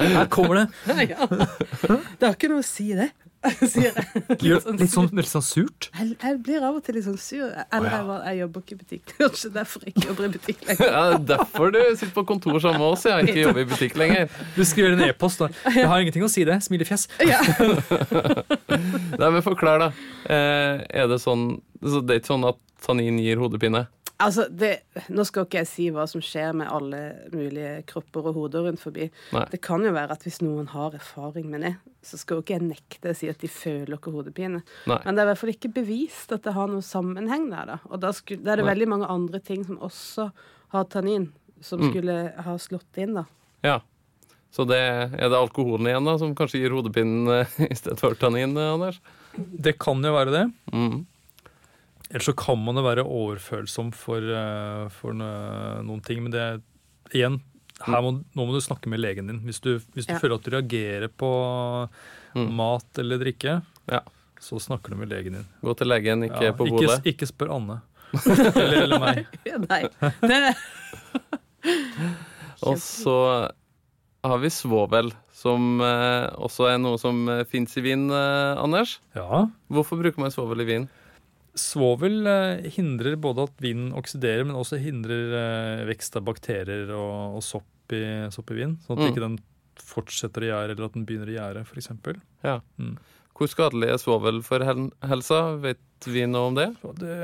Her 0.00 0.26
kommer 0.32 0.54
det. 0.62 0.66
ja. 1.12 1.20
Det 1.26 2.24
har 2.24 2.34
ikke 2.36 2.50
noe 2.52 2.62
å 2.62 2.66
si, 2.66 2.88
det. 2.96 3.08
Sier 3.72 3.90
jeg. 3.90 4.04
Gjør, 4.44 4.66
litt, 4.78 4.92
sånn, 4.92 5.08
litt 5.16 5.30
sånn 5.30 5.44
surt. 5.44 5.88
Jeg, 5.96 6.14
jeg 6.16 6.38
blir 6.46 6.64
av 6.66 6.78
og 6.78 6.84
til 6.86 6.98
litt 6.98 7.06
sånn 7.06 7.18
sur. 7.20 7.48
Eller 7.50 7.90
ja. 7.90 8.00
jeg, 8.00 8.20
jeg 8.26 8.40
jobber 8.42 8.64
ikke 8.64 8.76
i 8.76 8.80
butikk. 8.80 9.14
Kanskje 9.20 9.52
derfor 9.54 9.86
jeg 9.86 9.94
ikke 9.94 10.06
jobber 10.10 10.28
i 10.28 10.32
butikk 10.36 10.64
lenger. 10.68 10.90
Ja, 10.90 11.04
er 11.14 11.24
derfor 11.32 11.74
du 11.74 11.80
sitter 11.88 12.14
på 12.16 12.26
kontor 12.30 12.58
sammen 12.62 12.82
med 12.82 12.88
oss, 12.88 13.06
Jeg 13.08 13.16
har 13.16 13.26
Ikke 13.26 13.44
jobber 13.44 13.64
i 13.64 13.68
butikk 13.72 13.98
lenger. 14.00 14.40
Du 14.56 14.62
skriver 14.68 14.96
en 14.96 15.04
e-post. 15.08 15.44
da. 15.44 15.50
Jeg 15.76 15.88
har 15.92 16.04
ingenting 16.04 16.26
å 16.26 16.32
si 16.32 16.46
det. 16.48 16.60
Smilefjes. 16.66 17.08
Ja. 17.26 17.40
Nei, 19.20 19.28
men 19.28 19.40
Forklar, 19.44 19.86
da. 19.86 19.90
Eh, 20.30 20.84
er 21.02 21.10
det 21.10 21.20
sånn 21.22 21.60
så 21.80 22.02
Det 22.04 22.12
er 22.12 22.20
ikke 22.20 22.34
sånn 22.34 22.44
at 22.44 22.58
tannin 22.84 23.16
gir 23.22 23.40
hodepine? 23.40 23.86
Altså, 24.20 24.44
det, 24.52 24.70
nå 25.08 25.24
skal 25.24 25.46
ikke 25.46 25.62
jeg 25.62 25.68
si 25.70 25.86
hva 25.94 26.04
som 26.10 26.20
skjer 26.20 26.52
med 26.60 26.68
alle 26.68 26.98
mulige 27.32 27.82
kropper 27.88 28.26
og 28.28 28.34
hoder 28.36 28.66
rundt 28.66 28.82
forbi. 28.82 29.06
Nei. 29.32 29.44
Det 29.52 29.60
kan 29.64 29.80
jo 29.86 29.92
være 29.96 30.12
at 30.12 30.26
hvis 30.26 30.40
noen 30.44 30.66
har 30.74 30.92
erfaring 30.98 31.46
med 31.48 31.64
det, 31.64 31.74
så 32.04 32.18
skal 32.20 32.36
jo 32.36 32.44
ikke 32.44 32.58
jeg 32.58 32.66
nekte 32.68 33.12
å 33.14 33.16
si 33.16 33.30
at 33.32 33.40
de 33.40 33.48
føler 33.48 33.96
ikke 33.96 34.12
hodepine. 34.12 34.60
Nei. 34.90 34.98
Men 35.06 35.16
det 35.16 35.22
er 35.22 35.28
i 35.28 35.30
hvert 35.32 35.40
fall 35.40 35.54
ikke 35.54 35.72
bevist 35.80 36.34
at 36.36 36.44
det 36.44 36.52
har 36.56 36.68
noen 36.68 36.84
sammenheng 36.84 37.48
der. 37.52 37.66
da. 37.74 37.78
Og 37.88 38.00
da, 38.04 38.10
skulle, 38.16 38.44
da 38.44 38.52
er 38.52 38.60
det 38.60 38.66
Nei. 38.68 38.74
veldig 38.74 38.90
mange 38.92 39.08
andre 39.16 39.40
ting 39.40 39.64
som 39.64 39.80
også 39.88 40.28
har 40.76 40.84
tannin, 40.92 41.30
som 41.60 41.80
Mm. 41.80 41.88
skulle 41.90 42.18
ha 42.44 42.58
slått 42.60 43.00
inn, 43.00 43.14
da. 43.14 43.24
Ja. 43.64 43.78
Så 44.50 44.64
det, 44.66 44.78
er 44.82 45.28
det 45.30 45.36
alkoholen 45.38 45.86
igjen 45.86 46.04
da, 46.08 46.16
som 46.18 46.32
kanskje 46.34 46.58
gir 46.60 46.72
hodepinen 46.74 47.28
eh, 47.40 47.46
i 47.70 47.74
stedet 47.78 48.00
for 48.00 48.16
tannin, 48.18 48.56
eh, 48.58 48.72
Anders? 48.74 49.00
Det 49.36 49.76
kan 49.78 50.02
jo 50.02 50.10
være 50.12 50.32
det. 50.34 50.44
Mm. 50.74 51.06
Ellers 52.10 52.26
så 52.26 52.34
kan 52.36 52.58
man 52.58 52.74
jo 52.74 52.82
være 52.82 53.04
overfølsom 53.06 53.92
for, 53.94 54.18
eh, 54.18 54.88
for 54.90 55.14
noen 55.14 56.00
ting. 56.02 56.22
Men 56.24 56.32
det 56.34 56.46
igjen 57.14 57.40
her 57.86 58.02
må, 58.04 58.10
Nå 58.36 58.44
må 58.46 58.52
du 58.52 58.60
snakke 58.60 58.90
med 58.90 59.00
legen 59.00 59.26
din. 59.30 59.38
Hvis 59.46 59.60
du, 59.62 59.76
hvis 59.94 60.06
du 60.08 60.12
Ja. 60.14 60.18
føler 60.18 60.34
at 60.36 60.42
du 60.44 60.50
reagerer 60.50 61.08
på 61.08 61.30
Mm. 62.34 62.50
mat 62.54 62.98
eller 62.98 63.18
drikke, 63.18 63.62
Ja. 63.90 64.00
så 64.40 64.58
snakker 64.60 64.90
du 64.90 64.96
med 64.96 65.08
legen 65.08 65.32
din. 65.34 65.46
Gå 65.64 65.76
til 65.76 65.86
legen, 65.88 66.22
ikke 66.28 66.42
Ja, 66.42 66.52
på 66.52 66.66
ikke, 66.66 67.02
ikke 67.04 67.26
spør 67.26 67.54
Anne. 67.56 67.80
eller, 68.56 68.82
eller 68.82 68.98
meg. 68.98 69.26
Nei. 69.70 70.54
Og 72.62 72.76
så 72.82 73.16
har 74.24 74.38
vi 74.42 74.50
svovel, 74.52 75.12
som 75.32 75.80
eh, 75.80 76.26
også 76.36 76.66
er 76.74 76.78
noe 76.82 76.98
som 77.00 77.22
eh, 77.32 77.44
fins 77.48 77.76
i 77.80 77.84
vin, 77.84 78.10
Anders. 78.12 78.98
Ja. 79.16 79.46
Hvorfor 79.72 79.96
bruker 80.02 80.18
man 80.20 80.30
svovel 80.34 80.60
i 80.60 80.68
vin? 80.68 80.88
Svovel 81.58 82.26
eh, 82.30 82.68
hindrer 82.76 83.16
både 83.20 83.48
at 83.48 83.56
vinen 83.62 83.92
oksiderer, 83.98 84.44
men 84.46 84.56
også 84.58 84.78
hindrer 84.80 85.32
eh, 85.40 85.84
vekst 85.88 86.14
av 86.20 86.26
bakterier 86.28 86.90
og, 86.94 87.38
og 87.40 87.42
sopp, 87.42 87.66
i, 87.96 88.04
sopp 88.30 88.52
i 88.54 88.60
vin. 88.62 88.76
Sånn 88.86 88.98
at 88.98 89.04
Mm. 89.04 89.08
ikke 89.12 89.24
den 89.28 89.38
fortsetter 89.80 90.44
å 90.44 90.50
gjære, 90.52 90.74
eller 90.76 90.86
at 90.86 90.94
den 90.94 91.06
begynner 91.08 91.30
å 91.32 91.38
gjære, 91.38 91.64
f.eks. 91.66 91.88
Hvor 93.40 93.48
skadelig 93.48 93.88
er 93.88 93.96
svovel 94.02 94.42
for 94.44 94.60
hel 94.60 94.90
helsa? 95.08 95.38
Vet 95.62 96.04
vi 96.04 96.26
noe 96.28 96.50
om 96.50 96.58
det? 96.58 96.66
Det, 97.00 97.14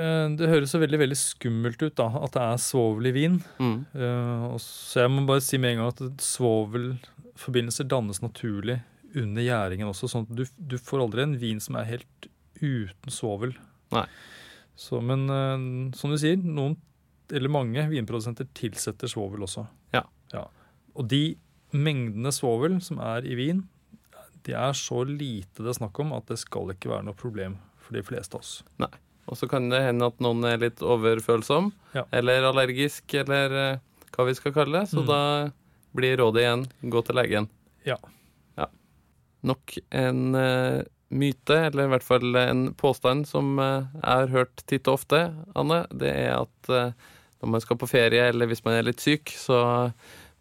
det 0.40 0.48
høres 0.48 0.72
så 0.72 0.80
veldig 0.80 1.00
veldig 1.02 1.18
skummelt 1.20 1.82
ut 1.84 1.94
da, 2.00 2.06
at 2.24 2.32
det 2.32 2.40
er 2.46 2.62
svovel 2.64 3.10
i 3.10 3.12
vin. 3.12 3.36
Mm. 3.60 3.74
Uh, 3.92 4.56
så 4.62 5.02
jeg 5.04 5.12
må 5.12 5.26
bare 5.28 5.44
si 5.44 5.60
med 5.60 5.74
en 5.76 5.82
gang 5.82 5.92
at 5.92 6.24
svovelforbindelser 6.24 7.88
dannes 7.90 8.22
naturlig 8.24 8.78
under 9.16 9.44
gjæringen 9.44 9.88
også. 9.92 10.08
sånn 10.10 10.26
at 10.26 10.34
du, 10.40 10.44
du 10.56 10.76
får 10.80 11.04
aldri 11.04 11.24
en 11.26 11.36
vin 11.40 11.60
som 11.62 11.76
er 11.80 11.88
helt 11.92 12.28
uten 12.62 13.12
svovel. 13.12 13.52
Nei. 13.94 14.06
Så, 14.76 15.00
men 15.00 15.24
uh, 15.30 15.92
som 15.96 16.10
du 16.12 16.18
sier, 16.20 16.36
noen, 16.42 16.76
eller 17.32 17.48
mange 17.52 17.84
vinprodusenter 17.90 18.46
tilsetter 18.54 19.08
svovel 19.10 19.46
også. 19.46 19.66
Ja. 19.96 20.02
Og 20.96 21.08
de 21.10 21.36
mengdene 21.76 22.30
svovel 22.32 22.78
som 22.84 22.98
er 23.02 23.26
i 23.28 23.34
vin, 23.38 23.64
de 24.46 24.54
er 24.54 24.72
så 24.78 25.00
lite 25.08 25.64
det 25.64 25.72
er 25.72 25.78
snakk 25.80 25.98
om 26.04 26.12
at 26.16 26.28
det 26.30 26.38
skal 26.38 26.70
ikke 26.72 26.88
være 26.92 27.04
noe 27.08 27.18
problem 27.18 27.56
for 27.82 27.96
de 27.98 28.02
fleste 28.06 28.36
av 28.38 28.44
oss. 28.44 28.52
Og 29.26 29.34
så 29.40 29.48
kan 29.50 29.66
det 29.72 29.80
hende 29.82 30.06
at 30.06 30.20
noen 30.22 30.44
er 30.46 30.60
litt 30.62 30.78
overfølsom, 30.86 31.72
Ja. 31.96 32.04
eller 32.14 32.46
allergisk, 32.46 33.10
eller 33.18 33.56
eh, 33.58 33.78
hva 34.14 34.26
vi 34.28 34.34
skal 34.38 34.52
kalle 34.54 34.80
det. 34.84 34.90
Så 34.92 35.02
Mm. 35.02 35.06
da 35.10 35.50
blir 35.98 36.16
rådet 36.20 36.44
igjen 36.44 36.66
gå 36.92 37.02
til 37.04 37.16
legen. 37.18 37.48
Ja. 37.84 37.96
ja. 38.56 38.66
Nok 39.42 39.78
en 39.90 40.34
eh, 40.34 40.84
myte, 41.14 41.54
eller 41.68 41.86
i 41.86 41.90
hvert 41.94 42.04
fall 42.06 42.34
en 42.40 42.62
påstand 42.78 43.26
som 43.30 43.58
eh, 43.62 43.84
jeg 44.00 44.06
har 44.10 44.32
hørt 44.32 44.64
titt 44.66 44.88
og 44.90 44.98
ofte, 45.00 45.20
Anne. 45.58 45.84
Det 45.94 46.10
er 46.10 46.32
at 46.40 46.70
eh, 46.72 46.92
når 47.42 47.52
man 47.52 47.62
skal 47.62 47.78
på 47.78 47.88
ferie, 47.90 48.24
eller 48.32 48.48
hvis 48.50 48.64
man 48.66 48.74
er 48.78 48.86
litt 48.88 49.02
syk, 49.04 49.30
så 49.38 49.92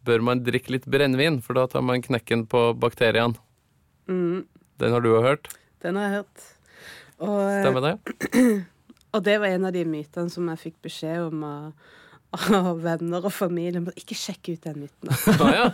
bør 0.06 0.24
man 0.26 0.44
drikke 0.46 0.74
litt 0.76 0.86
brennevin, 0.90 1.42
for 1.44 1.58
da 1.58 1.66
tar 1.70 1.84
man 1.86 2.02
knekken 2.06 2.46
på 2.50 2.68
bakteriene. 2.82 3.38
mm, 4.08 4.46
Den 4.82 4.92
har 4.92 5.02
du 5.02 5.12
òg 5.16 5.24
hørt. 5.24 5.48
den 5.82 5.96
har 5.96 6.04
jeg 6.10 6.16
hørt. 6.22 6.48
Og, 7.20 7.36
eh, 7.42 7.62
Stemmer 7.64 7.82
det? 7.86 8.26
og 9.16 9.24
det 9.24 9.38
var 9.40 9.48
en 9.54 9.66
av 9.70 9.74
de 9.74 9.86
mytene 9.86 10.30
som 10.34 10.50
jeg 10.50 10.60
fikk 10.66 10.82
beskjed 10.84 11.30
om 11.30 11.44
av, 11.48 11.72
av 12.56 12.82
venner 12.84 13.26
og 13.28 13.34
familie. 13.34 13.82
Men 13.84 13.96
ikke 14.00 14.16
sjekke 14.18 14.56
ut 14.56 14.66
den 14.68 14.84
myten. 14.86 15.12
Å 15.46 15.50
ja. 15.54 15.66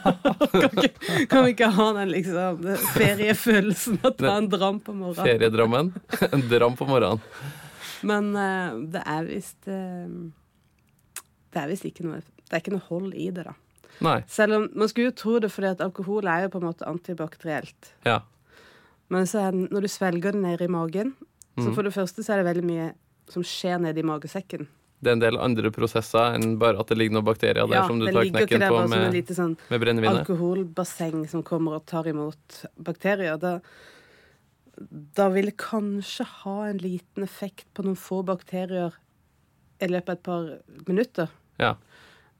Kan 1.31 1.45
vi 1.45 1.53
ikke 1.55 1.69
ha 1.75 1.87
den 1.97 2.11
liksom 2.13 2.61
feriefølelsen 2.95 3.99
av 4.01 4.11
å 4.11 4.13
ta 4.19 4.35
en 4.37 4.49
dram 4.51 4.79
på 4.83 4.95
morgenen? 4.95 5.25
Feriedrammen. 5.27 5.91
En 6.31 6.45
dram 6.51 6.77
på 6.79 6.87
morgenen. 6.89 7.23
Men 8.07 8.31
uh, 8.35 8.77
det 8.93 9.01
er 9.05 9.27
visst 9.29 9.67
uh, 9.69 10.07
Det 11.53 11.59
er 11.61 11.67
visst 11.69 11.85
ikke 11.85 12.01
noe 12.07 12.17
Det 12.23 12.55
er 12.55 12.63
ikke 12.63 12.73
noe 12.73 12.87
hold 12.87 13.13
i 13.13 13.27
det, 13.35 13.43
da. 13.45 13.53
Nei. 14.01 14.15
Selv 14.31 14.57
om 14.57 14.63
man 14.73 14.89
skulle 14.89 15.11
jo 15.11 15.17
tro 15.21 15.35
det, 15.43 15.51
fordi 15.53 15.69
at 15.75 15.83
alkohol 15.85 16.25
er 16.31 16.47
jo 16.47 16.53
på 16.55 16.61
en 16.61 16.65
måte 16.71 16.87
antibakterielt. 16.89 17.91
Ja. 18.07 18.23
Men 19.13 19.27
så 19.29 19.43
er 19.43 19.53
den, 19.53 19.67
når 19.69 19.85
du 19.85 19.89
svelger 19.93 20.33
det 20.33 20.41
nede 20.41 20.65
i 20.65 20.71
magen, 20.71 21.13
så 21.59 21.67
Mhm. 21.67 21.73
for 21.75 21.83
det 21.85 21.91
første 21.93 22.23
så 22.23 22.33
er 22.33 22.41
det 22.41 22.47
veldig 22.47 22.63
mye 22.65 22.85
som 23.29 23.43
skjer 23.45 23.77
nede 23.83 23.99
i 24.01 24.07
magesekken. 24.07 24.65
Det 25.01 25.09
er 25.09 25.15
en 25.17 25.21
del 25.23 25.37
andre 25.41 25.71
prosesser 25.73 26.35
enn 26.37 26.59
bare 26.61 26.77
at 26.81 26.91
det 26.91 26.97
ligger 26.99 27.17
noen 27.17 27.25
bakterier 27.25 27.65
der 27.65 27.79
Ja, 27.79 27.85
som 27.89 27.97
du 27.97 28.05
tar 28.05 28.27
knekken 28.29 28.65
på 28.67 28.81
en 28.83 28.91
med, 28.91 29.07
lite 29.15 29.33
sånn 29.37 29.55
med 29.71 29.81
brennevinet. 29.81 30.21
alkoholbasseng 30.21 31.23
som 31.31 31.41
kommer 31.47 31.79
og 31.79 31.87
tar 31.89 32.09
imot 32.11 32.59
bakterier. 32.77 33.39
Da, 33.41 33.55
da 35.17 35.29
vil 35.33 35.49
det 35.49 35.57
kanskje 35.61 36.27
ha 36.43 36.57
en 36.69 36.81
liten 36.83 37.25
effekt 37.25 37.65
på 37.73 37.85
noen 37.87 37.97
få 37.97 38.21
bakterier 38.27 38.93
i 39.81 39.89
løpet 39.89 40.09
av 40.09 40.17
et 40.19 40.23
par 40.27 40.85
minutter. 40.87 41.33
Ja. 41.57 41.75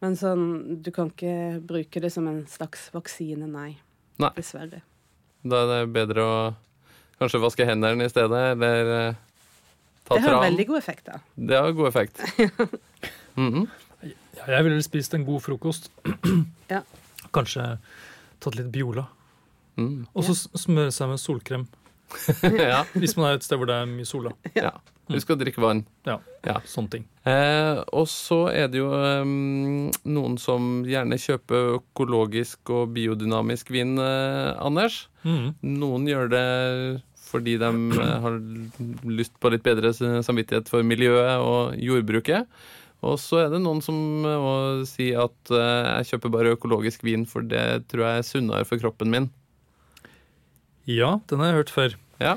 Men 0.01 0.15
sånn, 0.17 0.45
du 0.85 0.91
kan 0.93 1.09
ikke 1.09 1.61
bruke 1.65 2.01
det 2.01 2.09
som 2.13 2.27
en 2.29 2.43
slags 2.49 2.87
vaksine, 2.93 3.49
nei. 3.49 3.75
Nei. 4.21 4.31
Dessverre. 4.37 4.83
Da 5.41 5.63
er 5.63 5.69
det 5.71 5.93
bedre 5.93 6.21
å 6.25 6.37
kanskje 7.21 7.41
vaske 7.41 7.65
hendene 7.65 8.05
i 8.05 8.09
stedet, 8.13 8.41
eller 8.53 8.93
eh, 8.97 9.19
ta 10.07 10.15
Det 10.17 10.23
har 10.23 10.29
tran. 10.35 10.43
veldig 10.47 10.65
god 10.67 10.77
effekt, 10.77 11.05
da. 11.05 11.19
Det 11.35 11.57
har 11.61 11.71
god 11.77 11.87
effekt. 11.91 12.21
Mhm. 13.37 13.67
Ja, 14.35 14.45
jeg 14.57 14.63
ville 14.65 14.83
spist 14.83 15.13
en 15.15 15.23
god 15.25 15.41
frokost. 15.45 15.89
Ja. 16.73 16.81
Kanskje 17.31 17.77
tatt 18.43 18.55
litt 18.57 18.71
Biola. 18.73 19.05
Mm. 19.79 20.05
Og 20.13 20.23
så 20.27 20.33
smøre 20.59 20.91
seg 20.91 21.07
med 21.13 21.19
solkrem. 21.21 21.63
ja. 22.43 22.81
Hvis 22.95 23.15
man 23.15 23.29
er 23.29 23.37
et 23.39 23.45
sted 23.47 23.57
hvor 23.61 23.69
det 23.69 23.77
er 23.77 23.87
mye 23.87 24.05
sol. 24.09 24.27
da. 24.27 24.51
ja. 24.55 24.71
Husk 25.15 25.29
å 25.33 25.37
drikke 25.39 25.61
vann. 25.63 25.83
Ja, 26.07 26.19
Ja. 26.45 26.55
Sånne 26.65 26.89
ting. 26.89 27.03
Eh, 27.29 27.83
og 27.93 28.07
så 28.09 28.47
er 28.49 28.67
det 28.73 28.79
jo 28.79 28.89
eh, 28.97 29.23
noen 30.09 30.37
som 30.41 30.83
gjerne 30.89 31.19
kjøper 31.21 31.75
økologisk 31.77 32.71
og 32.73 32.93
biodynamisk 32.95 33.69
vin, 33.75 33.93
eh, 34.01 34.51
Anders. 34.57 35.07
Mm. 35.23 35.53
Noen 35.77 36.07
gjør 36.09 36.29
det 36.33 36.45
fordi 37.31 37.57
de 37.61 37.69
eh, 37.95 38.15
har 38.25 38.39
lyst 39.07 39.37
på 39.39 39.51
litt 39.53 39.63
bedre 39.63 39.93
samvittighet 39.95 40.67
for 40.71 40.83
miljøet 40.83 41.37
og 41.39 41.77
jordbruket. 41.79 42.49
Og 43.01 43.15
så 43.17 43.39
er 43.45 43.53
det 43.53 43.61
noen 43.63 43.79
som 43.81 43.95
må 44.21 44.55
si 44.85 45.11
at 45.17 45.53
eh, 45.53 46.01
jeg 46.01 46.09
kjøper 46.15 46.33
bare 46.35 46.55
økologisk 46.57 47.05
vin, 47.07 47.23
for 47.29 47.41
det 47.45 47.85
tror 47.89 48.03
jeg 48.07 48.19
er 48.23 48.27
sunnere 48.27 48.67
for 48.67 48.81
kroppen 48.81 49.09
min. 49.13 49.29
Ja, 50.89 51.19
den 51.29 51.39
har 51.41 51.51
jeg 51.51 51.59
hørt 51.61 51.73
før. 51.73 51.95
Ja. 52.21 52.35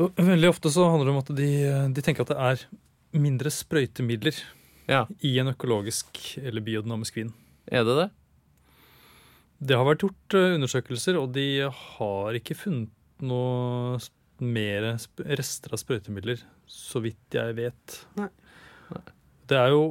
Veldig 0.00 0.48
ofte 0.48 0.70
så 0.72 0.86
handler 0.88 1.10
det 1.10 1.12
om 1.12 1.20
at 1.20 1.32
de, 1.36 1.48
de 1.96 2.04
tenker 2.04 2.24
at 2.24 2.32
det 2.32 2.38
er 2.40 3.20
mindre 3.20 3.50
sprøytemidler 3.52 4.36
Ja, 4.88 5.04
i 5.20 5.34
en 5.42 5.50
økologisk 5.52 6.18
eller 6.40 6.64
biodynamisk 6.64 7.18
vin. 7.20 7.34
er 7.68 7.84
det 7.84 7.96
det? 7.98 8.08
Det 9.60 9.76
har 9.76 9.84
vært 9.84 10.00
gjort 10.06 10.34
eh, 10.38 10.54
undersøkelser, 10.56 11.18
og 11.20 11.34
de 11.36 11.44
har 11.68 12.38
ikke 12.38 12.56
funnet 12.56 12.88
noe 13.20 13.98
mer 14.40 14.86
rester 15.36 15.74
av 15.76 15.82
sprøytemidler, 15.82 16.40
så 16.64 17.02
vidt 17.04 17.36
jeg 17.36 17.58
vet. 17.58 17.98
Nei. 18.16 18.30
Det 19.50 19.58
er 19.60 19.74
jo 19.74 19.82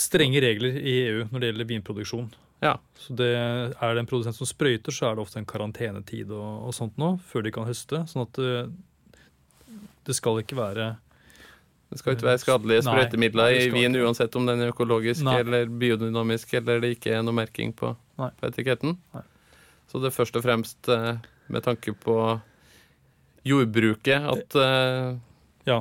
strenge 0.00 0.40
regler 0.40 0.78
i 0.80 0.94
EU 1.10 1.26
når 1.28 1.42
det 1.42 1.50
gjelder 1.50 1.68
vinproduksjon. 1.74 2.30
Ja. 2.60 2.74
Så 3.00 3.14
det, 3.16 3.30
er 3.32 3.94
det 3.96 4.02
en 4.02 4.08
produsent 4.08 4.36
som 4.36 4.48
sprøyter, 4.48 4.92
så 4.92 5.08
er 5.08 5.16
det 5.16 5.24
ofte 5.24 5.40
en 5.40 5.48
karantenetid 5.48 6.32
og, 6.36 6.66
og 6.68 6.74
sånt 6.76 6.98
nå, 7.00 7.14
før 7.30 7.46
de 7.46 7.52
kan 7.54 7.68
høste. 7.68 8.02
Sånn 8.10 8.26
at 8.26 8.36
det, 8.36 9.76
det 10.08 10.16
skal 10.16 10.42
ikke 10.42 10.58
være 10.58 10.90
Det 11.90 11.98
skal 11.98 12.14
ikke 12.14 12.28
være 12.28 12.42
skadelige 12.42 12.84
sprøytemidler 12.86 13.56
i 13.56 13.70
vin, 13.72 13.96
uansett 14.04 14.36
om 14.38 14.46
den 14.46 14.62
er 14.62 14.74
økologisk 14.74 15.24
Nei. 15.26 15.40
eller 15.42 15.72
biodynamisk, 15.80 16.52
eller 16.60 16.84
det 16.84 16.94
ikke 16.98 17.16
er 17.16 17.24
noe 17.26 17.34
merking 17.34 17.72
på, 17.74 17.94
på 18.20 18.50
etiketten. 18.50 18.94
Nei. 19.16 19.24
Så 19.90 19.98
det 19.98 20.12
er 20.12 20.14
først 20.14 20.36
og 20.38 20.44
fremst 20.44 20.86
eh, 20.92 21.16
med 21.50 21.64
tanke 21.66 21.96
på 21.98 22.14
jordbruket 23.42 24.28
at, 24.30 24.54
eh, 24.60 25.16
Ja. 25.66 25.80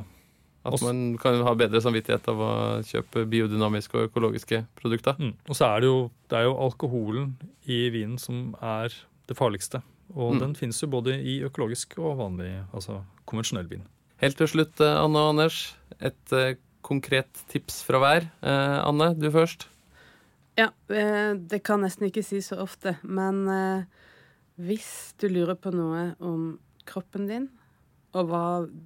At 0.65 0.73
Også- 0.73 0.85
man 0.85 1.17
kan 1.17 1.41
ha 1.45 1.53
bedre 1.55 1.79
samvittighet 1.81 2.27
av 2.27 2.37
å 2.37 2.83
kjøpe 2.83 3.25
biodynamiske 3.29 3.95
og 3.95 4.09
økologiske 4.11 4.65
produkter. 4.75 5.15
Mm. 5.17 5.33
Og 5.47 5.55
så 5.55 5.65
er 5.75 5.79
det 5.81 5.87
jo, 5.87 6.11
det 6.29 6.37
er 6.37 6.43
jo 6.43 6.57
alkoholen 6.57 7.35
i 7.67 7.89
vinen 7.89 8.17
som 8.19 8.55
er 8.61 8.89
det 9.27 9.37
farligste. 9.37 9.81
Og 10.15 10.33
Mm. 10.33 10.39
den 10.39 10.53
finnes 10.55 10.81
jo 10.81 10.87
både 10.87 11.13
i 11.23 11.39
økologisk 11.47 11.97
og 11.99 12.17
vanlig, 12.17 12.65
altså 12.73 13.03
konvensjonell 13.27 13.69
vin. 13.69 13.83
Helt 14.17 14.35
til 14.37 14.47
slutt, 14.47 14.79
eh, 14.81 14.97
Anne 15.03 15.15
og 15.15 15.29
Anders, 15.37 15.75
et 16.01 16.33
eh, 16.33 16.55
konkret 16.83 17.31
tips 17.47 17.83
fra 17.83 17.99
hver. 17.99 18.29
Eh, 18.43 18.87
Anne, 18.87 19.13
du 19.17 19.29
først. 19.31 19.67
Ja, 20.57 20.69
eh, 20.89 21.35
det 21.35 21.63
kan 21.63 21.79
nesten 21.81 22.09
ikke 22.11 22.23
si 22.23 22.37
så 22.41 22.57
ofte, 22.59 22.97
men 23.03 23.85
hvis 24.59 25.13
du 25.17 25.29
lurer 25.29 25.55
på 25.55 25.71
noe 25.71 26.15
om 26.19 26.59
kroppen 26.85 27.27
din, 27.29 27.49
og 28.17 28.29
hva 28.31 28.43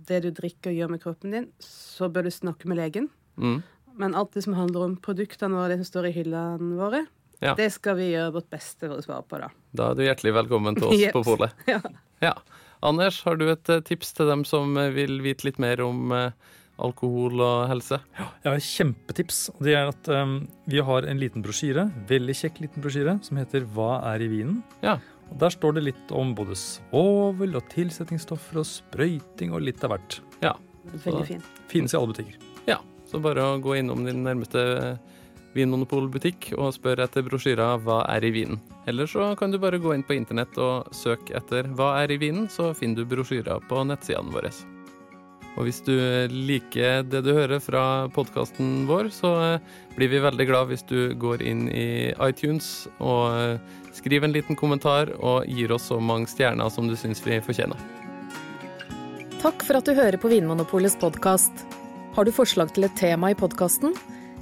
det 0.10 0.22
du 0.26 0.32
drikker 0.36 0.74
gjør 0.76 0.92
med 0.92 1.02
kroppen 1.04 1.36
din, 1.36 1.50
så 1.64 2.10
bør 2.12 2.28
du 2.28 2.34
snakke 2.34 2.68
med 2.70 2.80
legen. 2.82 3.10
Mm. 3.40 3.62
Men 4.00 4.16
alt 4.18 4.34
det 4.36 4.44
som 4.46 4.56
handler 4.58 4.88
om 4.88 4.96
produktene 4.98 5.56
våre, 5.56 5.74
det 5.74 5.84
som 5.84 5.92
står 5.92 6.10
i 6.10 6.16
hyllene 6.18 6.78
våre, 6.80 7.06
Ja. 7.44 7.54
det 7.56 7.70
skal 7.76 7.98
vi 8.00 8.12
gjøre 8.14 8.34
vårt 8.38 8.50
beste 8.50 8.88
for 8.88 8.98
å 8.98 9.04
svare 9.04 9.24
på, 9.28 9.40
da. 9.42 9.50
Da 9.76 9.92
er 9.92 9.96
du 9.96 10.04
hjertelig 10.06 10.34
velkommen 10.38 10.76
til 10.80 10.90
oss 10.90 11.00
yep. 11.00 11.14
på 11.18 11.24
polet. 11.28 11.54
Ja. 11.68 11.82
Ja. 12.24 12.34
Anders, 12.84 13.22
har 13.24 13.38
du 13.40 13.48
et 13.52 13.70
eh, 13.72 13.80
tips 13.84 14.12
til 14.18 14.28
dem 14.28 14.44
som 14.48 14.76
eh, 14.78 14.92
vil 14.96 15.22
vite 15.24 15.48
litt 15.48 15.60
mer 15.62 15.80
om 15.86 16.12
eh, 16.12 16.32
alkohol 16.84 17.40
og 17.44 17.68
helse? 17.72 18.00
Jeg 18.18 18.48
har 18.50 18.58
et 18.58 18.68
kjempetips. 18.68 19.42
og 19.54 19.62
Det 19.64 19.76
er 19.78 19.92
at 19.92 20.10
um, 20.12 20.48
vi 20.68 20.82
har 20.84 21.08
en 21.08 21.22
liten 21.22 21.44
brosjyre, 21.46 21.86
veldig 22.10 22.36
kjekk 22.36 22.60
liten 22.66 22.84
brosjyre, 22.84 23.18
som 23.24 23.40
heter 23.40 23.68
Hva 23.76 24.02
er 24.14 24.24
i 24.26 24.30
vinen? 24.32 24.64
Ja. 24.84 24.98
Og 25.32 25.40
Der 25.40 25.50
står 25.50 25.74
det 25.78 25.84
litt 25.88 26.12
om 26.12 26.36
både 26.36 26.56
svovel 26.60 27.56
og 27.56 27.66
tilsetningsstoffer 27.72 28.62
og 28.62 28.68
sprøyting 28.70 29.54
og 29.54 29.66
litt 29.66 29.84
av 29.84 29.96
hvert. 29.96 30.22
Veldig 30.92 31.26
fint. 31.28 31.50
Finnes 31.72 31.94
i 31.94 31.98
alle 31.98 32.12
butikker. 32.12 32.40
Ja, 32.68 32.80
så 33.08 33.22
bare 33.24 33.44
å 33.54 33.60
gå 33.64 33.78
innom 33.80 34.04
din 34.06 34.24
nærmeste 34.26 34.64
vinmonopolbutikk 35.54 36.52
og 36.58 36.74
spør 36.76 37.04
etter 37.06 37.26
brosjyra 37.26 37.78
'Hva 37.78 38.04
er 38.10 38.26
i 38.26 38.32
vinen?' 38.34 38.62
Eller 38.88 39.06
så 39.06 39.38
kan 39.38 39.52
du 39.52 39.58
bare 39.60 39.80
gå 39.80 39.94
inn 39.94 40.04
på 40.04 40.16
internett 40.18 40.58
og 40.58 40.90
søke 40.92 41.36
etter 41.38 41.64
'Hva 41.64 42.04
er 42.04 42.12
i 42.12 42.18
vinen?', 42.18 42.50
så 42.50 42.74
finner 42.76 42.96
du 43.04 43.06
brosjyra 43.06 43.62
på 43.70 43.86
nettsidene 43.86 44.34
våre. 44.34 44.52
Og 45.54 45.68
hvis 45.68 45.84
du 45.86 45.94
liker 46.32 47.04
det 47.06 47.22
du 47.26 47.34
hører 47.36 47.62
fra 47.62 48.10
podkasten 48.14 48.88
vår, 48.90 49.12
så 49.14 49.34
eh, 49.44 49.74
blir 49.98 50.10
vi 50.10 50.22
veldig 50.24 50.48
glad 50.50 50.72
hvis 50.72 50.86
du 50.90 51.14
går 51.20 51.44
inn 51.46 51.68
i 51.70 52.10
iTunes 52.26 52.88
og 52.98 53.36
eh, 53.38 53.76
skriver 53.94 54.28
en 54.28 54.34
liten 54.34 54.58
kommentar 54.58 55.14
og 55.20 55.46
gir 55.46 55.74
oss 55.76 55.92
så 55.92 56.00
mange 56.02 56.32
stjerner 56.32 56.74
som 56.74 56.90
du 56.90 56.98
syns 56.98 57.22
vi 57.26 57.38
fortjener. 57.46 57.78
Takk 59.44 59.66
for 59.68 59.78
at 59.78 59.86
du 59.86 59.94
hører 59.98 60.18
på 60.18 60.32
Vinmonopolets 60.32 60.98
podkast. 61.02 61.66
Har 62.16 62.26
du 62.26 62.34
forslag 62.34 62.74
til 62.74 62.88
et 62.88 62.98
tema 62.98 63.34
i 63.34 63.38
podkasten? 63.38 63.94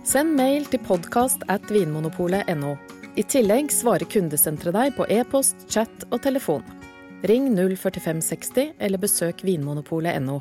Send 0.08 0.36
mail 0.38 0.68
til 0.70 0.82
podkast 0.86 1.44
at 1.52 1.68
vinmonopolet.no. 1.72 2.76
I 3.20 3.26
tillegg 3.28 3.74
svarer 3.76 4.08
kundesenteret 4.08 4.78
deg 4.78 4.96
på 4.96 5.10
e-post, 5.12 5.68
chat 5.68 6.08
og 6.10 6.22
telefon. 6.24 6.64
Ring 7.28 7.52
04560 7.54 8.78
eller 8.80 9.02
besøk 9.02 9.44
vinmonopolet.no. 9.46 10.40